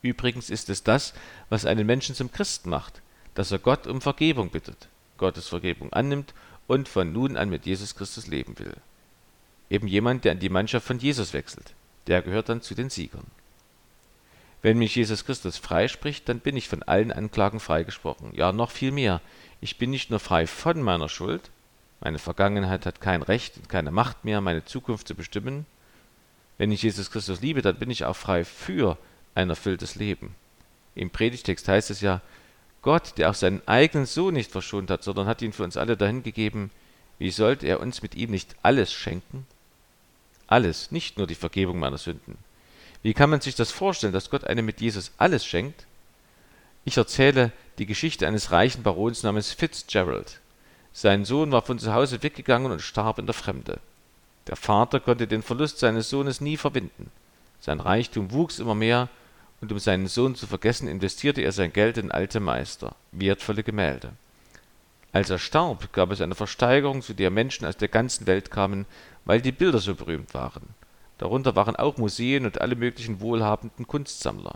Übrigens 0.02 0.50
ist 0.50 0.70
es 0.70 0.84
das, 0.84 1.14
was 1.50 1.66
einen 1.66 1.88
Menschen 1.88 2.14
zum 2.14 2.32
Christen 2.32 2.70
macht, 2.70 3.02
dass 3.36 3.52
er 3.52 3.60
Gott 3.60 3.88
um 3.88 4.02
Vergebung 4.02 4.50
bittet, 4.50 4.90
Gottes 5.18 5.48
Vergebung 5.48 5.94
annimmt 5.94 6.34
und 6.68 6.90
von 6.90 7.14
nun 7.14 7.38
an 7.38 7.50
mit 7.50 7.66
Jesus 7.66 7.96
Christus 7.96 8.28
leben 8.28 8.60
will. 8.60 8.76
Eben 9.70 9.88
jemand, 9.88 10.26
der 10.26 10.34
in 10.34 10.40
die 10.40 10.50
Mannschaft 10.50 10.86
von 10.86 11.00
Jesus 11.00 11.34
wechselt, 11.34 11.74
der 12.08 12.22
gehört 12.22 12.50
dann 12.50 12.62
zu 12.62 12.76
den 12.76 12.90
Siegern. 12.90 13.26
Wenn 14.64 14.80
mich 14.80 14.96
Jesus 14.96 15.26
Christus 15.26 15.58
freispricht, 15.58 16.28
dann 16.28 16.40
bin 16.40 16.58
ich 16.58 16.68
von 16.68 16.82
allen 16.82 17.12
Anklagen 17.12 17.60
freigesprochen. 17.60 18.32
Ja, 18.34 18.52
noch 18.52 18.72
viel 18.72 18.92
mehr. 18.92 19.22
Ich 19.62 19.78
bin 19.78 19.92
nicht 19.92 20.10
nur 20.10 20.20
frei 20.20 20.48
von 20.48 20.82
meiner 20.82 21.10
Schuld, 21.10 21.52
meine 22.04 22.20
Vergangenheit 22.20 22.86
hat 22.86 23.00
kein 23.00 23.22
Recht 23.22 23.56
und 23.56 23.70
keine 23.70 23.92
Macht 23.92 24.26
mehr, 24.26 24.42
meine 24.42 24.66
Zukunft 24.66 25.08
zu 25.08 25.16
bestimmen. 25.16 25.66
Wenn 26.58 26.72
ich 26.72 26.84
Jesus 26.84 27.12
Christus 27.12 27.42
liebe, 27.42 27.62
dann 27.62 27.78
bin 27.78 27.90
ich 27.90 28.04
auch 28.04 28.16
frei 28.16 28.44
für 28.44 28.98
ein 29.36 29.50
erfülltes 29.50 29.96
Leben. 29.96 30.36
Im 30.96 31.10
Predigtext 31.10 31.68
heißt 31.68 31.92
es 31.92 32.02
ja, 32.02 32.22
Gott, 32.82 33.18
der 33.18 33.30
auch 33.30 33.36
seinen 33.36 33.66
eigenen 33.68 34.06
Sohn 34.06 34.34
nicht 34.34 34.52
verschont 34.52 34.90
hat, 34.90 35.02
sondern 35.02 35.28
hat 35.28 35.42
ihn 35.42 35.54
für 35.54 35.64
uns 35.64 35.78
alle 35.78 35.96
dahingegeben, 35.96 36.72
wie 37.20 37.32
sollte 37.32 37.68
er 37.68 37.80
uns 37.80 38.02
mit 38.02 38.16
ihm 38.16 38.32
nicht 38.32 38.56
alles 38.64 38.92
schenken? 38.92 39.48
Alles, 40.48 40.92
nicht 40.92 41.18
nur 41.18 41.26
die 41.26 41.36
Vergebung 41.36 41.80
meiner 41.80 41.98
Sünden. 41.98 42.38
Wie 43.04 43.14
kann 43.14 43.30
man 43.30 43.42
sich 43.42 43.56
das 43.56 43.70
vorstellen, 43.70 44.14
dass 44.14 44.30
Gott 44.30 44.46
einem 44.46 44.66
mit 44.66 44.82
Jesus 44.82 45.12
alles 45.18 45.46
schenkt? 45.46 45.86
Ich 46.86 46.98
erzähle 46.98 47.52
die 47.78 47.86
Geschichte 47.86 48.26
eines 48.26 48.52
reichen 48.52 48.82
Barons 48.82 49.24
namens 49.24 49.52
Fitzgerald. 49.52 50.40
Sein 50.94 51.26
Sohn 51.26 51.52
war 51.52 51.62
von 51.62 51.80
zu 51.80 51.94
Hause 51.94 52.24
weggegangen 52.24 52.72
und 52.72 52.82
starb 52.82 53.20
in 53.20 53.26
der 53.26 53.34
Fremde. 53.34 53.80
Der 54.48 54.56
Vater 54.56 55.00
konnte 55.00 55.28
den 55.28 55.44
Verlust 55.44 55.80
seines 55.80 56.10
Sohnes 56.10 56.40
nie 56.40 56.58
verwinden. 56.58 57.12
Sein 57.60 57.80
Reichtum 57.80 58.32
wuchs 58.32 58.60
immer 58.60 58.76
mehr, 58.76 59.10
und 59.62 59.72
um 59.72 59.80
seinen 59.80 60.08
Sohn 60.08 60.36
zu 60.36 60.46
vergessen, 60.46 60.90
investierte 60.90 61.42
er 61.42 61.54
sein 61.54 61.72
Geld 61.72 61.98
in 61.98 62.12
alte 62.12 62.42
Meister, 62.42 62.96
wertvolle 63.14 63.64
Gemälde. 63.64 64.12
Als 65.14 65.30
er 65.30 65.40
starb, 65.40 65.94
gab 65.94 66.12
es 66.12 66.20
eine 66.20 66.36
Versteigerung, 66.36 67.02
zu 67.02 67.14
der 67.14 67.30
Menschen 67.30 67.66
aus 67.66 67.78
der 67.78 67.88
ganzen 67.88 68.28
Welt 68.28 68.52
kamen, 68.52 68.86
weil 69.24 69.42
die 69.42 69.54
Bilder 69.54 69.80
so 69.80 69.96
berühmt 69.96 70.34
waren. 70.34 70.76
Darunter 71.18 71.56
waren 71.56 71.76
auch 71.76 71.98
Museen 71.98 72.46
und 72.46 72.62
alle 72.62 72.76
möglichen 72.76 73.22
wohlhabenden 73.22 73.88
Kunstsammler. 73.88 74.56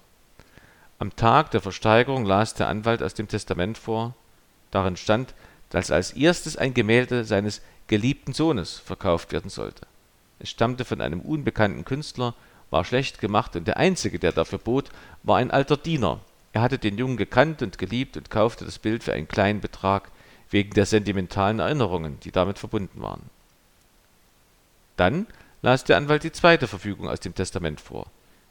Am 1.00 1.16
Tag 1.16 1.52
der 1.52 1.62
Versteigerung 1.62 2.26
las 2.26 2.56
der 2.56 2.68
Anwalt 2.68 3.04
aus 3.04 3.14
dem 3.14 3.28
Testament 3.28 3.78
vor. 3.78 4.16
Darin 4.72 4.98
stand, 4.98 5.34
dass 5.70 5.92
als 5.92 6.12
erstes 6.12 6.58
ein 6.58 6.74
Gemälde 6.74 7.24
seines 7.24 7.62
geliebten 7.88 8.34
Sohnes 8.34 8.80
verkauft 8.80 9.32
werden 9.32 9.50
sollte. 9.50 9.86
Es 10.40 10.50
stammte 10.50 10.86
von 10.86 11.02
einem 11.02 11.22
unbekannten 11.22 11.86
Künstler, 11.86 12.34
war 12.70 12.84
schlecht 12.84 13.20
gemacht 13.20 13.56
und 13.56 13.68
der 13.68 13.78
einzige, 13.78 14.20
der 14.20 14.32
dafür 14.32 14.60
bot, 14.60 14.90
war 15.24 15.38
ein 15.38 15.52
alter 15.52 15.78
Diener. 15.78 16.20
Er 16.54 16.62
hatte 16.62 16.80
den 16.80 16.98
Jungen 16.98 17.18
gekannt 17.18 17.62
und 17.62 17.78
geliebt 17.78 18.18
und 18.18 18.30
kaufte 18.30 18.66
das 18.66 18.80
Bild 18.80 19.04
für 19.04 19.14
einen 19.14 19.28
kleinen 19.28 19.62
Betrag 19.62 20.12
wegen 20.50 20.72
der 20.72 20.86
sentimentalen 20.86 21.60
Erinnerungen, 21.60 22.20
die 22.22 22.32
damit 22.32 22.60
verbunden 22.60 23.02
waren. 23.02 23.30
Dann 24.96 25.28
las 25.62 25.84
der 25.84 25.98
Anwalt 25.98 26.24
die 26.24 26.32
zweite 26.32 26.68
Verfügung 26.68 27.10
aus 27.10 27.20
dem 27.20 27.36
Testament 27.36 27.82
vor. 27.82 28.08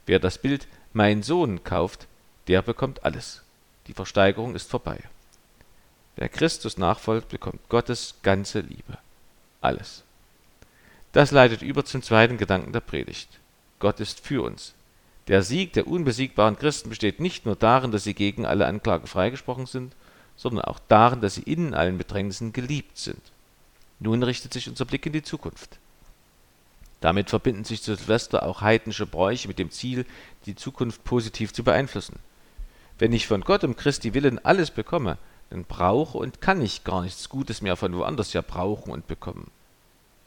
Wer 0.07 0.19
das 0.19 0.39
Bild 0.39 0.67
Mein 0.93 1.23
Sohn 1.23 1.63
kauft, 1.65 2.07
der 2.49 2.63
bekommt 2.63 3.05
alles. 3.05 3.43
Die 3.87 3.95
Versteigerung 3.95 4.55
ist 4.55 4.71
vorbei. 4.71 4.99
Wer 6.17 6.29
Christus 6.29 6.79
nachfolgt, 6.79 7.29
bekommt 7.29 7.69
Gottes 7.69 8.15
ganze 8.23 8.61
Liebe. 8.61 8.99
Alles. 9.61 10.03
Das 11.13 11.31
leitet 11.31 11.63
über 11.63 11.85
zum 11.85 12.03
zweiten 12.03 12.39
Gedanken 12.39 12.73
der 12.73 12.81
Predigt. 12.81 13.29
Gott 13.79 14.01
ist 14.01 14.21
für 14.21 14.43
uns. 14.43 14.75
Der 15.29 15.43
Sieg 15.43 15.73
der 15.73 15.89
unbesiegbaren 15.89 16.59
Christen 16.59 16.89
besteht 16.89 17.21
nicht 17.21 17.47
nur 17.47 17.57
darin, 17.57 17.91
dass 17.91 18.05
sie 18.05 18.15
gegen 18.15 18.47
alle 18.47 18.67
Anklagen 18.67 19.07
freigesprochen 19.07 19.67
sind, 19.67 19.95
sondern 20.37 20.65
auch 20.65 20.79
darin, 20.89 21.21
dass 21.21 21.35
sie 21.35 21.43
in 21.43 21.75
allen 21.75 21.99
Bedrängnissen 21.99 22.53
geliebt 22.53 22.97
sind. 22.99 23.21
Nun 23.99 24.23
richtet 24.23 24.53
sich 24.53 24.69
unser 24.69 24.85
Blick 24.85 25.07
in 25.07 25.13
die 25.13 25.23
Zukunft. 25.23 25.79
Damit 27.07 27.31
verbinden 27.31 27.63
sich 27.63 27.85
zu 27.85 27.95
Silvester 27.95 28.43
auch 28.43 28.63
heidnische 28.63 29.07
Bräuche 29.07 29.47
mit 29.47 29.61
dem 29.61 29.71
Ziel, 29.71 30.05
die 30.45 30.57
Zukunft 30.57 31.05
positiv 31.05 31.53
zu 31.53 31.63
beeinflussen. 31.63 32.19
Wenn 32.99 33.13
ich 33.13 33.29
von 33.29 33.43
Gott 33.43 33.63
um 33.63 33.77
Christi 33.77 34.13
willen 34.13 34.45
alles 34.45 34.73
bekomme, 34.73 35.17
dann 35.51 35.63
brauche 35.63 36.19
und 36.19 36.41
kann 36.41 36.61
ich 36.61 36.83
gar 36.83 37.03
nichts 37.03 37.29
Gutes 37.29 37.63
mehr 37.63 37.77
von 37.77 37.97
woanders 37.97 38.35
her 38.35 38.43
brauchen 38.43 38.91
und 38.91 39.07
bekommen. 39.07 39.53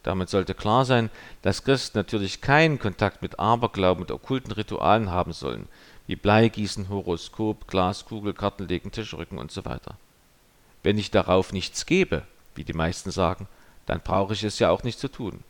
Damit 0.04 0.30
sollte 0.30 0.54
klar 0.54 0.86
sein, 0.86 1.10
dass 1.42 1.66
Christen 1.66 1.98
natürlich 1.98 2.40
keinen 2.40 2.80
Kontakt 2.80 3.22
mit 3.22 3.40
Aberglauben 3.40 4.04
und 4.04 4.12
okkulten 4.12 4.54
Ritualen 4.54 5.12
haben 5.12 5.34
sollen, 5.34 5.68
wie 6.08 6.16
Bleigießen, 6.16 6.88
Horoskop, 6.88 7.68
Glaskugel, 7.68 8.34
Kartenlegen, 8.34 8.94
Tischrücken 8.94 9.38
und 9.38 9.52
so 9.52 9.66
weiter. 9.66 9.98
Wenn 10.84 10.98
ich 10.98 11.12
darauf 11.12 11.52
nichts 11.52 11.86
gebe, 11.86 12.24
wie 12.56 12.64
die 12.64 12.72
meisten 12.72 13.12
sagen, 13.12 13.50
dann 13.86 14.00
brauche 14.00 14.32
ich 14.32 14.46
es 14.46 14.60
ja 14.60 14.70
auch 14.70 14.84
nicht 14.84 14.98
zu 14.98 15.10
tun. 15.10 15.44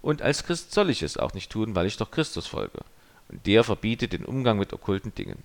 Und 0.00 0.22
als 0.22 0.44
Christ 0.44 0.72
soll 0.72 0.90
ich 0.90 1.02
es 1.02 1.16
auch 1.16 1.34
nicht 1.34 1.50
tun, 1.50 1.74
weil 1.74 1.86
ich 1.86 1.96
doch 1.96 2.10
Christus 2.10 2.46
folge. 2.46 2.80
Und 3.28 3.46
der 3.46 3.64
verbietet 3.64 4.12
den 4.12 4.24
Umgang 4.24 4.58
mit 4.58 4.72
okkulten 4.72 5.14
Dingen. 5.14 5.42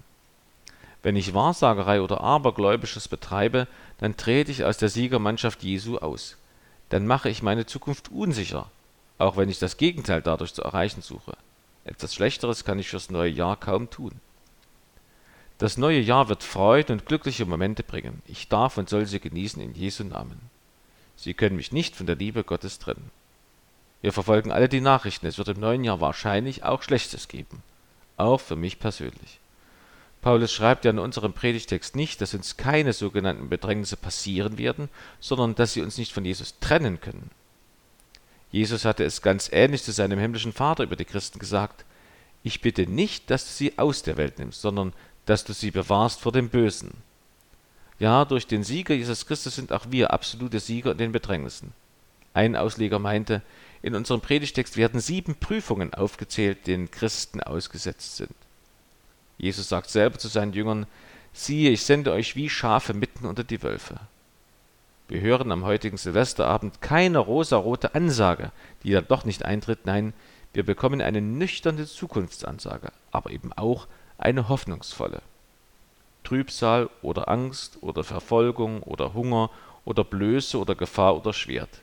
Wenn 1.01 1.17
ich 1.17 1.33
Wahrsagerei 1.33 2.01
oder 2.01 2.21
Abergläubisches 2.21 3.09
betreibe, 3.09 3.67
dann 3.99 4.15
trete 4.15 4.51
ich 4.51 4.63
aus 4.63 4.77
der 4.77 4.89
Siegermannschaft 4.89 5.61
Jesu 5.61 5.97
aus. 5.97 6.37
Dann 6.89 7.05
mache 7.05 7.29
ich 7.29 7.43
meine 7.43 7.65
Zukunft 7.65 8.09
unsicher, 8.11 8.69
auch 9.17 9.35
wenn 9.35 9.49
ich 9.49 9.59
das 9.59 9.77
Gegenteil 9.77 10.21
dadurch 10.21 10.53
zu 10.53 10.63
erreichen 10.63 11.01
suche. 11.01 11.35
Etwas 11.83 12.15
Schlechteres 12.15 12.63
kann 12.63 12.79
ich 12.79 12.89
fürs 12.89 13.09
neue 13.09 13.29
Jahr 13.29 13.57
kaum 13.57 13.89
tun. 13.89 14.13
Das 15.57 15.77
neue 15.77 15.99
Jahr 15.99 16.29
wird 16.29 16.43
Freude 16.43 16.93
und 16.93 17.05
glückliche 17.05 17.45
Momente 17.45 17.83
bringen. 17.83 18.21
Ich 18.27 18.47
darf 18.47 18.77
und 18.77 18.89
soll 18.89 19.05
sie 19.05 19.19
genießen 19.19 19.61
in 19.61 19.75
Jesu 19.75 20.03
Namen. 20.03 20.39
Sie 21.15 21.33
können 21.33 21.57
mich 21.57 21.71
nicht 21.71 21.95
von 21.95 22.05
der 22.05 22.15
Liebe 22.15 22.43
Gottes 22.43 22.79
trennen. 22.79 23.11
Wir 24.03 24.11
verfolgen 24.11 24.51
alle 24.51 24.67
die 24.67 24.81
Nachrichten. 24.81 25.25
Es 25.27 25.37
wird 25.37 25.47
im 25.47 25.61
neuen 25.61 25.85
Jahr 25.85 26.01
wahrscheinlich 26.01 26.63
auch 26.63 26.83
Schlechtes 26.83 27.29
geben. 27.29 27.63
Auch 28.17 28.41
für 28.41 28.57
mich 28.57 28.77
persönlich. 28.77 29.39
Paulus 30.21 30.51
schreibt 30.51 30.83
ja 30.83 30.91
in 30.91 30.99
unserem 30.99 31.31
Predigtext 31.31 31.95
nicht, 31.95 32.19
dass 32.19 32.33
uns 32.33 32.57
keine 32.57 32.91
sogenannten 32.91 33.47
Bedrängnisse 33.47 33.95
passieren 33.95 34.57
werden, 34.57 34.89
sondern 35.21 35.55
dass 35.55 35.71
sie 35.71 35.81
uns 35.81 35.97
nicht 35.97 36.11
von 36.11 36.25
Jesus 36.25 36.59
trennen 36.59 36.99
können. 36.99 37.31
Jesus 38.51 38.83
hatte 38.83 39.05
es 39.05 39.21
ganz 39.21 39.49
ähnlich 39.53 39.83
zu 39.83 39.93
seinem 39.93 40.19
himmlischen 40.19 40.51
Vater 40.51 40.83
über 40.83 40.97
die 40.97 41.05
Christen 41.05 41.39
gesagt, 41.39 41.85
ich 42.43 42.59
bitte 42.59 42.85
nicht, 42.85 43.31
dass 43.31 43.45
du 43.45 43.51
sie 43.51 43.77
aus 43.79 44.03
der 44.03 44.17
Welt 44.17 44.37
nimmst, 44.37 44.61
sondern 44.61 44.91
dass 45.25 45.45
du 45.45 45.53
sie 45.53 45.71
bewahrst 45.71 46.19
vor 46.19 46.33
dem 46.33 46.49
Bösen. 46.49 46.91
Ja, 47.99 48.25
durch 48.25 48.47
den 48.47 48.65
Sieger 48.65 48.95
Jesus 48.95 49.25
Christus 49.25 49.55
sind 49.55 49.71
auch 49.71 49.85
wir 49.91 50.11
absolute 50.11 50.59
Sieger 50.59 50.91
in 50.91 50.97
den 50.97 51.13
Bedrängnissen. 51.13 51.71
Ein 52.33 52.57
Ausleger 52.57 52.99
meinte, 52.99 53.41
in 53.83 53.95
unserem 53.95 54.21
Predigtext 54.21 54.77
werden 54.77 55.01
sieben 55.01 55.35
Prüfungen 55.35 55.93
aufgezählt, 55.93 56.65
denen 56.67 56.89
Christen 56.89 57.41
ausgesetzt 57.41 58.15
sind. 58.15 58.33
Jesus 59.37 59.67
sagt 59.67 59.89
selber 59.89 60.17
zu 60.17 60.29
seinen 60.29 60.53
Jüngern, 60.53 60.87
siehe, 61.33 61.69
ich 61.69 61.83
sende 61.83 62.13
euch 62.13 62.37
wie 62.37 62.49
Schafe 62.49 62.93
mitten 62.93 63.25
unter 63.25 63.43
die 63.43 63.61
Wölfe. 63.61 63.99
Wir 65.09 65.19
hören 65.19 65.51
am 65.51 65.65
heutigen 65.65 65.97
Silvesterabend 65.97 66.81
keine 66.81 67.19
rosarote 67.19 67.93
Ansage, 67.93 68.53
die 68.83 68.91
dann 68.91 69.07
doch 69.07 69.25
nicht 69.25 69.43
eintritt, 69.43 69.85
nein, 69.85 70.13
wir 70.53 70.63
bekommen 70.63 71.01
eine 71.01 71.19
nüchterne 71.21 71.85
Zukunftsansage, 71.85 72.91
aber 73.11 73.31
eben 73.31 73.51
auch 73.51 73.87
eine 74.17 74.47
hoffnungsvolle. 74.47 75.21
Trübsal 76.23 76.89
oder 77.01 77.27
Angst 77.27 77.79
oder 77.81 78.05
Verfolgung 78.05 78.81
oder 78.83 79.13
Hunger 79.13 79.49
oder 79.83 80.05
Blöße 80.05 80.57
oder 80.57 80.73
Gefahr 80.73 81.17
oder 81.17 81.33
Schwert. 81.33 81.81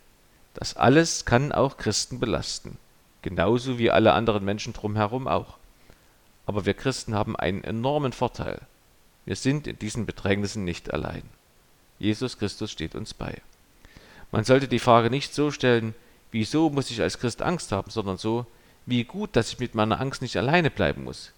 Das 0.54 0.76
alles 0.76 1.24
kann 1.24 1.52
auch 1.52 1.76
Christen 1.76 2.18
belasten, 2.20 2.76
genauso 3.22 3.78
wie 3.78 3.90
alle 3.90 4.12
anderen 4.12 4.44
Menschen 4.44 4.72
drumherum 4.72 5.28
auch. 5.28 5.56
Aber 6.46 6.66
wir 6.66 6.74
Christen 6.74 7.14
haben 7.14 7.36
einen 7.36 7.62
enormen 7.62 8.12
Vorteil. 8.12 8.60
Wir 9.24 9.36
sind 9.36 9.66
in 9.66 9.78
diesen 9.78 10.06
Bedrängnissen 10.06 10.64
nicht 10.64 10.92
allein. 10.92 11.22
Jesus 11.98 12.38
Christus 12.38 12.70
steht 12.70 12.94
uns 12.94 13.14
bei. 13.14 13.40
Man 14.32 14.44
sollte 14.44 14.66
die 14.66 14.78
Frage 14.78 15.10
nicht 15.10 15.34
so 15.34 15.50
stellen, 15.50 15.94
wieso 16.32 16.70
muss 16.70 16.90
ich 16.90 17.02
als 17.02 17.18
Christ 17.18 17.42
Angst 17.42 17.72
haben, 17.72 17.90
sondern 17.90 18.16
so, 18.16 18.46
wie 18.86 19.04
gut, 19.04 19.36
dass 19.36 19.52
ich 19.52 19.58
mit 19.58 19.74
meiner 19.74 20.00
Angst 20.00 20.22
nicht 20.22 20.36
alleine 20.36 20.70
bleiben 20.70 21.04
muss. 21.04 21.32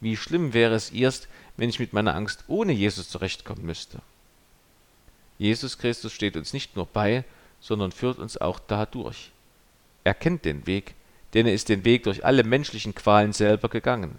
Wie 0.00 0.16
schlimm 0.16 0.52
wäre 0.52 0.74
es 0.74 0.90
erst, 0.90 1.28
wenn 1.56 1.68
ich 1.68 1.78
mit 1.78 1.92
meiner 1.92 2.14
Angst 2.14 2.44
ohne 2.46 2.72
Jesus 2.72 3.08
zurechtkommen 3.08 3.64
müsste. 3.64 3.98
Jesus 5.38 5.78
Christus 5.78 6.12
steht 6.12 6.36
uns 6.36 6.52
nicht 6.52 6.76
nur 6.76 6.86
bei, 6.86 7.24
sondern 7.64 7.92
führt 7.92 8.18
uns 8.18 8.36
auch 8.36 8.60
dadurch. 8.66 9.30
Er 10.04 10.12
kennt 10.12 10.44
den 10.44 10.66
Weg, 10.66 10.94
denn 11.32 11.46
er 11.46 11.54
ist 11.54 11.70
den 11.70 11.86
Weg 11.86 12.02
durch 12.02 12.22
alle 12.22 12.44
menschlichen 12.44 12.94
Qualen 12.94 13.32
selber 13.32 13.70
gegangen, 13.70 14.18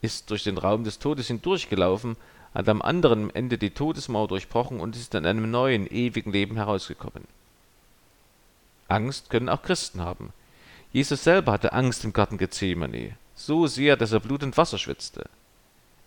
ist 0.00 0.30
durch 0.30 0.42
den 0.42 0.58
Raum 0.58 0.82
des 0.82 0.98
Todes 0.98 1.28
hindurchgelaufen, 1.28 2.16
hat 2.52 2.68
am 2.68 2.82
anderen 2.82 3.32
Ende 3.36 3.56
die 3.56 3.70
Todesmauer 3.70 4.26
durchbrochen 4.26 4.80
und 4.80 4.96
ist 4.96 5.14
in 5.14 5.26
einem 5.26 5.48
neuen, 5.48 5.86
ewigen 5.86 6.32
Leben 6.32 6.56
herausgekommen. 6.56 7.28
Angst 8.88 9.30
können 9.30 9.48
auch 9.48 9.62
Christen 9.62 10.00
haben. 10.00 10.32
Jesus 10.90 11.22
selber 11.22 11.52
hatte 11.52 11.72
Angst 11.72 12.04
im 12.04 12.12
Garten 12.12 12.36
Gethsemane, 12.36 13.16
so 13.36 13.68
sehr, 13.68 13.96
dass 13.96 14.10
er 14.10 14.18
Blut 14.18 14.42
und 14.42 14.56
Wasser 14.56 14.78
schwitzte. 14.78 15.30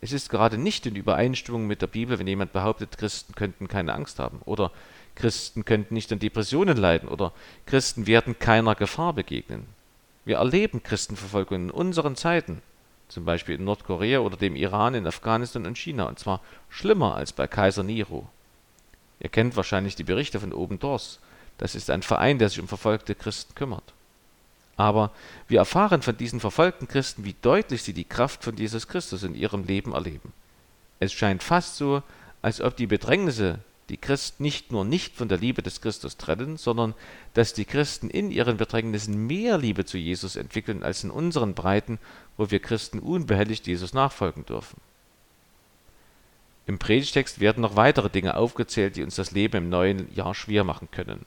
Es 0.02 0.12
ist 0.12 0.30
gerade 0.30 0.58
nicht 0.58 0.86
in 0.86 0.98
Übereinstimmung 0.98 1.68
mit 1.68 1.82
der 1.82 1.88
Bibel, 1.88 2.20
wenn 2.20 2.28
jemand 2.28 2.52
behauptet, 2.52 2.98
Christen 2.98 3.34
könnten 3.34 3.70
keine 3.70 3.94
Angst 3.94 4.20
haben 4.20 4.42
oder 4.44 4.72
Christen 5.16 5.66
könnten 5.66 5.94
nicht 5.94 6.12
an 6.12 6.20
Depressionen 6.20 6.78
leiden 6.78 7.10
oder 7.10 7.32
Christen 7.66 8.08
werden 8.08 8.38
keiner 8.38 8.76
Gefahr 8.76 9.14
begegnen. 9.14 9.66
Wir 10.26 10.38
erleben 10.38 10.84
Christenverfolgung 10.84 11.66
in 11.66 11.72
unseren 11.72 12.16
Zeiten, 12.16 12.62
zum 13.08 13.26
Beispiel 13.26 13.56
in 13.56 13.64
Nordkorea 13.64 14.20
oder 14.20 14.38
dem 14.38 14.56
Iran, 14.56 14.96
in 14.96 15.08
Afghanistan 15.08 15.66
und 15.66 15.78
China, 15.78 16.06
und 16.06 16.20
zwar 16.20 16.42
schlimmer 16.70 17.16
als 17.16 17.32
bei 17.32 17.48
Kaiser 17.48 17.84
Nero. 17.84 18.28
Ihr 19.20 19.30
kennt 19.30 19.56
wahrscheinlich 19.56 19.96
die 19.96 20.04
Berichte 20.04 20.40
von 20.40 20.54
Oben 20.54 20.80
Dors. 20.80 21.20
Das 21.58 21.76
ist 21.76 21.90
ein 21.90 22.02
Verein, 22.02 22.38
der 22.40 22.50
sich 22.50 22.60
um 22.60 22.68
verfolgte 22.68 23.16
Christen 23.16 23.56
kümmert. 23.56 23.94
Aber 24.78 25.12
wir 25.48 25.60
erfahren 25.60 26.02
von 26.02 26.18
diesen 26.18 26.40
verfolgten 26.40 26.88
Christen, 26.88 27.24
wie 27.24 27.36
deutlich 27.42 27.84
sie 27.84 27.94
die 27.94 28.04
Kraft 28.04 28.44
von 28.44 28.58
Jesus 28.58 28.88
Christus 28.88 29.24
in 29.24 29.36
ihrem 29.36 29.64
Leben 29.64 29.94
erleben. 29.94 30.34
Es 31.00 31.14
scheint 31.14 31.44
fast 31.44 31.78
so, 31.78 32.04
als 32.42 32.60
ob 32.60 32.76
die 32.76 32.88
Bedrängnisse 32.88 33.60
die 33.90 33.98
Christen 33.98 34.44
nicht 34.44 34.72
nur 34.72 34.84
nicht 34.84 35.16
von 35.16 35.30
der 35.30 35.38
Liebe 35.38 35.62
des 35.62 35.82
Christus 35.82 36.18
trennen, 36.18 36.58
sondern 36.58 36.96
dass 37.34 37.54
die 37.54 37.66
Christen 37.66 38.10
in 38.10 38.32
ihren 38.32 38.58
Bedrängnissen 38.58 39.28
mehr 39.28 39.58
Liebe 39.58 39.86
zu 39.86 39.98
Jesus 39.98 40.36
entwickeln 40.36 40.84
als 40.84 41.04
in 41.04 41.12
unseren 41.12 41.54
Breiten, 41.54 42.00
wo 42.38 42.50
wir 42.50 42.60
Christen 42.60 43.00
unbehelligt 43.00 43.68
Jesus 43.68 43.94
nachfolgen 43.94 44.46
dürfen. 44.46 44.80
Im 46.68 46.80
Predigtext 46.80 47.40
werden 47.40 47.62
noch 47.62 47.76
weitere 47.76 48.10
Dinge 48.10 48.38
aufgezählt, 48.38 48.96
die 48.96 49.04
uns 49.04 49.16
das 49.16 49.32
Leben 49.32 49.58
im 49.58 49.70
neuen 49.70 50.14
Jahr 50.16 50.34
schwer 50.34 50.64
machen 50.64 50.90
können. 50.90 51.26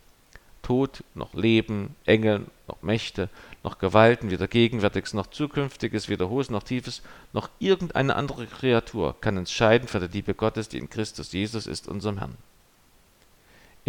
Tod, 0.62 1.04
noch 1.14 1.32
Leben, 1.34 1.94
Engel, 2.04 2.44
noch 2.66 2.82
Mächte, 2.82 3.30
noch 3.62 3.78
Gewalten, 3.78 4.30
weder 4.30 4.48
Gegenwärtiges 4.48 5.14
noch 5.14 5.28
Zukünftiges, 5.28 6.08
weder 6.08 6.28
Hohes 6.28 6.50
noch 6.50 6.64
Tiefes, 6.64 7.02
noch 7.32 7.48
irgendeine 7.60 8.16
andere 8.16 8.46
Kreatur 8.46 9.16
kann 9.20 9.38
uns 9.38 9.52
scheiden 9.52 9.88
von 9.88 10.00
der 10.00 10.10
Liebe 10.10 10.34
Gottes, 10.34 10.68
die 10.68 10.78
in 10.78 10.90
Christus 10.90 11.32
Jesus 11.32 11.66
ist, 11.66 11.86
unserem 11.88 12.18
Herrn. 12.18 12.36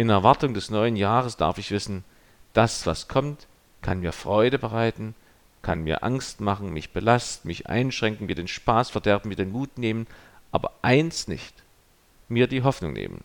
In 0.00 0.08
Erwartung 0.08 0.54
des 0.54 0.70
neuen 0.70 0.96
Jahres 0.96 1.36
darf 1.36 1.58
ich 1.58 1.70
wissen, 1.70 2.04
das, 2.54 2.86
was 2.86 3.06
kommt, 3.06 3.46
kann 3.82 4.00
mir 4.00 4.12
Freude 4.12 4.58
bereiten, 4.58 5.14
kann 5.60 5.84
mir 5.84 6.02
Angst 6.02 6.40
machen, 6.40 6.72
mich 6.72 6.94
belasten, 6.94 7.46
mich 7.48 7.66
einschränken, 7.66 8.24
mir 8.24 8.34
den 8.34 8.48
Spaß 8.48 8.88
verderben, 8.88 9.28
mir 9.28 9.36
den 9.36 9.52
Mut 9.52 9.76
nehmen, 9.76 10.06
aber 10.52 10.72
eins 10.80 11.28
nicht, 11.28 11.52
mir 12.30 12.46
die 12.46 12.62
Hoffnung 12.62 12.94
nehmen, 12.94 13.22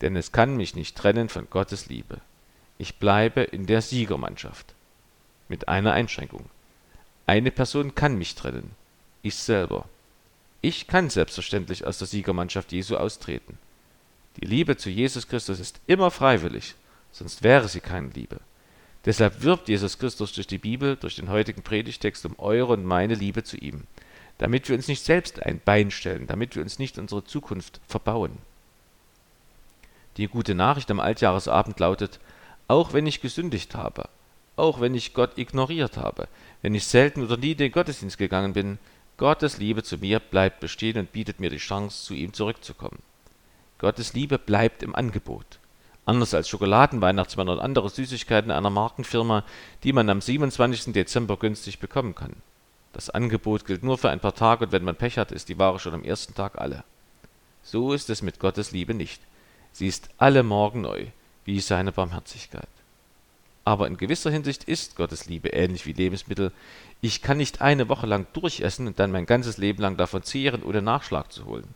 denn 0.00 0.16
es 0.16 0.32
kann 0.32 0.56
mich 0.56 0.74
nicht 0.74 0.96
trennen 0.96 1.28
von 1.28 1.48
Gottes 1.50 1.86
Liebe. 1.86 2.20
Ich 2.78 2.96
bleibe 2.96 3.42
in 3.42 3.66
der 3.66 3.80
Siegermannschaft. 3.80 4.74
Mit 5.48 5.68
einer 5.68 5.92
Einschränkung. 5.92 6.46
Eine 7.26 7.52
Person 7.52 7.94
kann 7.94 8.18
mich 8.18 8.34
trennen. 8.34 8.72
Ich 9.22 9.36
selber. 9.36 9.84
Ich 10.62 10.88
kann 10.88 11.10
selbstverständlich 11.10 11.86
aus 11.86 11.98
der 11.98 12.08
Siegermannschaft 12.08 12.72
Jesu 12.72 12.96
austreten. 12.96 13.56
Die 14.40 14.46
Liebe 14.46 14.76
zu 14.76 14.88
Jesus 14.88 15.26
Christus 15.26 15.58
ist 15.58 15.80
immer 15.86 16.10
freiwillig, 16.10 16.76
sonst 17.10 17.42
wäre 17.42 17.68
sie 17.68 17.80
keine 17.80 18.08
Liebe. 18.08 18.40
Deshalb 19.04 19.42
wirbt 19.42 19.68
Jesus 19.68 19.98
Christus 19.98 20.32
durch 20.32 20.46
die 20.46 20.58
Bibel, 20.58 20.96
durch 20.96 21.16
den 21.16 21.28
heutigen 21.28 21.62
Predigtext 21.62 22.24
um 22.24 22.38
eure 22.38 22.74
und 22.74 22.84
meine 22.84 23.14
Liebe 23.14 23.42
zu 23.42 23.56
ihm, 23.56 23.84
damit 24.38 24.68
wir 24.68 24.76
uns 24.76 24.86
nicht 24.86 25.04
selbst 25.04 25.42
ein 25.42 25.60
Bein 25.64 25.90
stellen, 25.90 26.26
damit 26.28 26.54
wir 26.54 26.62
uns 26.62 26.78
nicht 26.78 26.98
unsere 26.98 27.24
Zukunft 27.24 27.80
verbauen. 27.88 28.38
Die 30.18 30.28
gute 30.28 30.54
Nachricht 30.54 30.90
am 30.90 31.00
Altjahresabend 31.00 31.80
lautet, 31.80 32.20
auch 32.68 32.92
wenn 32.92 33.06
ich 33.06 33.20
gesündigt 33.20 33.74
habe, 33.74 34.08
auch 34.56 34.80
wenn 34.80 34.94
ich 34.94 35.14
Gott 35.14 35.38
ignoriert 35.38 35.96
habe, 35.96 36.28
wenn 36.62 36.74
ich 36.74 36.86
selten 36.86 37.24
oder 37.24 37.36
nie 37.36 37.52
in 37.52 37.58
den 37.58 37.72
Gottesdienst 37.72 38.18
gegangen 38.18 38.52
bin, 38.52 38.78
Gottes 39.16 39.58
Liebe 39.58 39.82
zu 39.82 39.98
mir 39.98 40.20
bleibt 40.20 40.60
bestehen 40.60 40.98
und 40.98 41.12
bietet 41.12 41.40
mir 41.40 41.50
die 41.50 41.56
Chance, 41.56 42.04
zu 42.04 42.14
ihm 42.14 42.32
zurückzukommen. 42.32 42.98
Gottes 43.78 44.12
Liebe 44.12 44.38
bleibt 44.38 44.82
im 44.82 44.94
Angebot. 44.94 45.60
Anders 46.04 46.34
als 46.34 46.48
Schokoladenweihnachtsmann 46.48 47.48
oder 47.48 47.62
andere 47.62 47.88
Süßigkeiten 47.88 48.50
einer 48.50 48.70
Markenfirma, 48.70 49.44
die 49.84 49.92
man 49.92 50.08
am 50.10 50.20
27. 50.20 50.92
Dezember 50.92 51.36
günstig 51.36 51.78
bekommen 51.78 52.14
kann. 52.14 52.34
Das 52.92 53.10
Angebot 53.10 53.66
gilt 53.66 53.84
nur 53.84 53.98
für 53.98 54.10
ein 54.10 54.18
paar 54.18 54.34
Tage 54.34 54.64
und 54.64 54.72
wenn 54.72 54.84
man 54.84 54.96
Pech 54.96 55.18
hat, 55.18 55.30
ist 55.30 55.48
die 55.48 55.58
Ware 55.58 55.78
schon 55.78 55.94
am 55.94 56.02
ersten 56.02 56.34
Tag 56.34 56.58
alle. 56.58 56.82
So 57.62 57.92
ist 57.92 58.10
es 58.10 58.22
mit 58.22 58.40
Gottes 58.40 58.72
Liebe 58.72 58.94
nicht. 58.94 59.20
Sie 59.72 59.86
ist 59.86 60.08
alle 60.18 60.42
Morgen 60.42 60.80
neu 60.80 61.06
wie 61.44 61.60
seine 61.60 61.92
Barmherzigkeit. 61.92 62.68
Aber 63.64 63.86
in 63.86 63.98
gewisser 63.98 64.30
Hinsicht 64.30 64.64
ist 64.64 64.96
Gottes 64.96 65.26
Liebe 65.26 65.50
ähnlich 65.50 65.84
wie 65.84 65.92
Lebensmittel. 65.92 66.52
Ich 67.00 67.22
kann 67.22 67.36
nicht 67.36 67.60
eine 67.60 67.88
Woche 67.88 68.06
lang 68.06 68.26
durchessen 68.32 68.86
und 68.86 68.98
dann 68.98 69.12
mein 69.12 69.26
ganzes 69.26 69.58
Leben 69.58 69.82
lang 69.82 69.96
davon 69.96 70.22
zehren, 70.22 70.62
ohne 70.62 70.82
Nachschlag 70.82 71.30
zu 71.30 71.44
holen. 71.44 71.74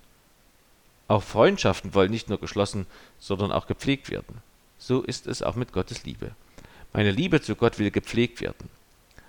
Auch 1.09 1.23
Freundschaften 1.23 1.95
wollen 1.95 2.11
nicht 2.11 2.29
nur 2.29 2.39
geschlossen, 2.39 2.87
sondern 3.19 3.53
auch 3.53 3.67
gepflegt 3.67 4.11
werden. 4.11 4.43
So 4.79 5.03
ist 5.03 5.27
es 5.27 5.43
auch 5.43 5.57
mit 5.57 5.73
Gottes 5.73 6.05
Liebe. 6.05 6.33
Meine 6.93 7.11
Liebe 7.11 7.41
zu 7.41 7.55
Gott 7.55 7.79
will 7.79 7.91
gepflegt 7.91 8.41
werden. 8.41 8.69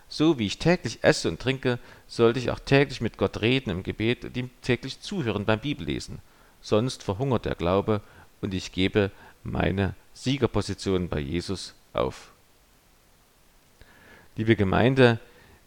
So 0.10 0.38
wie 0.38 0.46
ich 0.46 0.60
täglich 0.60 1.00
esse 1.04 1.30
und 1.30 1.40
trinke, 1.40 1.80
sollte 2.08 2.40
ich 2.40 2.52
auch 2.52 2.60
täglich 2.60 3.02
mit 3.02 3.18
Gott 3.18 3.42
reden 3.42 3.70
im 3.70 3.84
Gebet 3.84 4.26
und 4.26 4.38
ihm 4.38 4.50
täglich 4.62 5.02
zuhören 5.02 5.46
beim 5.46 5.60
Bibellesen. 5.60 6.20
Sonst 6.62 7.04
verhungert 7.04 7.46
der 7.46 7.56
Glaube 7.56 8.02
und 8.42 8.54
ich 8.54 8.72
gebe 8.72 9.12
meine 9.44 9.96
Siegerposition 10.14 11.10
bei 11.10 11.20
Jesus 11.20 11.74
auf. 11.94 12.32
Liebe 14.36 14.56
Gemeinde, 14.56 15.20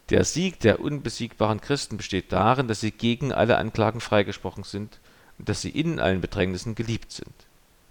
der 0.09 0.23
Sieg 0.23 0.59
der 0.61 0.79
unbesiegbaren 0.79 1.61
Christen 1.61 1.97
besteht 1.97 2.31
darin, 2.31 2.67
dass 2.67 2.79
sie 2.79 2.91
gegen 2.91 3.33
alle 3.33 3.57
Anklagen 3.57 3.99
freigesprochen 3.99 4.63
sind 4.63 4.99
dass 5.37 5.61
sie 5.61 5.69
in 5.69 5.99
allen 5.99 6.21
Bedrängnissen 6.21 6.75
geliebt 6.75 7.11
sind. 7.11 7.33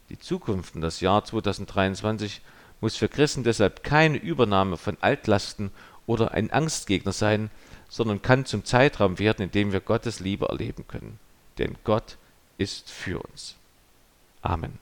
Die 0.09 0.19
Zukunft 0.19 0.75
und 0.75 0.81
das 0.81 1.01
Jahr 1.01 1.25
2023 1.25 2.41
muss 2.81 2.97
für 2.97 3.09
Christen 3.09 3.45
deshalb 3.45 3.83
keine 3.83 4.19
Übernahme 4.19 4.77
von 4.77 4.97
Altlasten 5.01 5.71
oder 6.07 6.33
ein 6.33 6.51
Angstgegner 6.51 7.13
sein, 7.13 7.51
sondern 7.89 8.23
kann 8.23 8.45
zum 8.45 8.65
Zeitraum 8.65 9.19
werden, 9.19 9.43
in 9.43 9.51
dem 9.51 9.73
wir 9.73 9.81
Gottes 9.81 10.21
Liebe 10.21 10.47
erleben 10.47 10.87
können. 10.87 11.19
Denn 11.59 11.77
Gott 11.85 12.17
ist 12.59 12.91
für 12.91 13.21
uns. 13.21 13.57
Amen. 14.43 14.79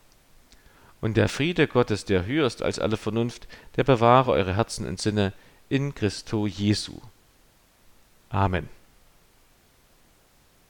Und 1.01 1.17
der 1.17 1.29
Friede 1.29 1.69
Gottes, 1.69 2.05
der 2.05 2.27
höher 2.27 2.47
ist 2.47 2.63
als 2.63 2.79
alle 2.79 2.97
Vernunft, 2.97 3.47
der 3.77 3.85
bewahre 3.85 4.33
eure 4.33 4.57
Herzen 4.57 4.87
und 4.87 5.01
Sinne 5.01 5.33
in 5.69 5.95
Christo 5.95 6.47
Jesu. 6.47 7.01
Amen. 8.31 8.69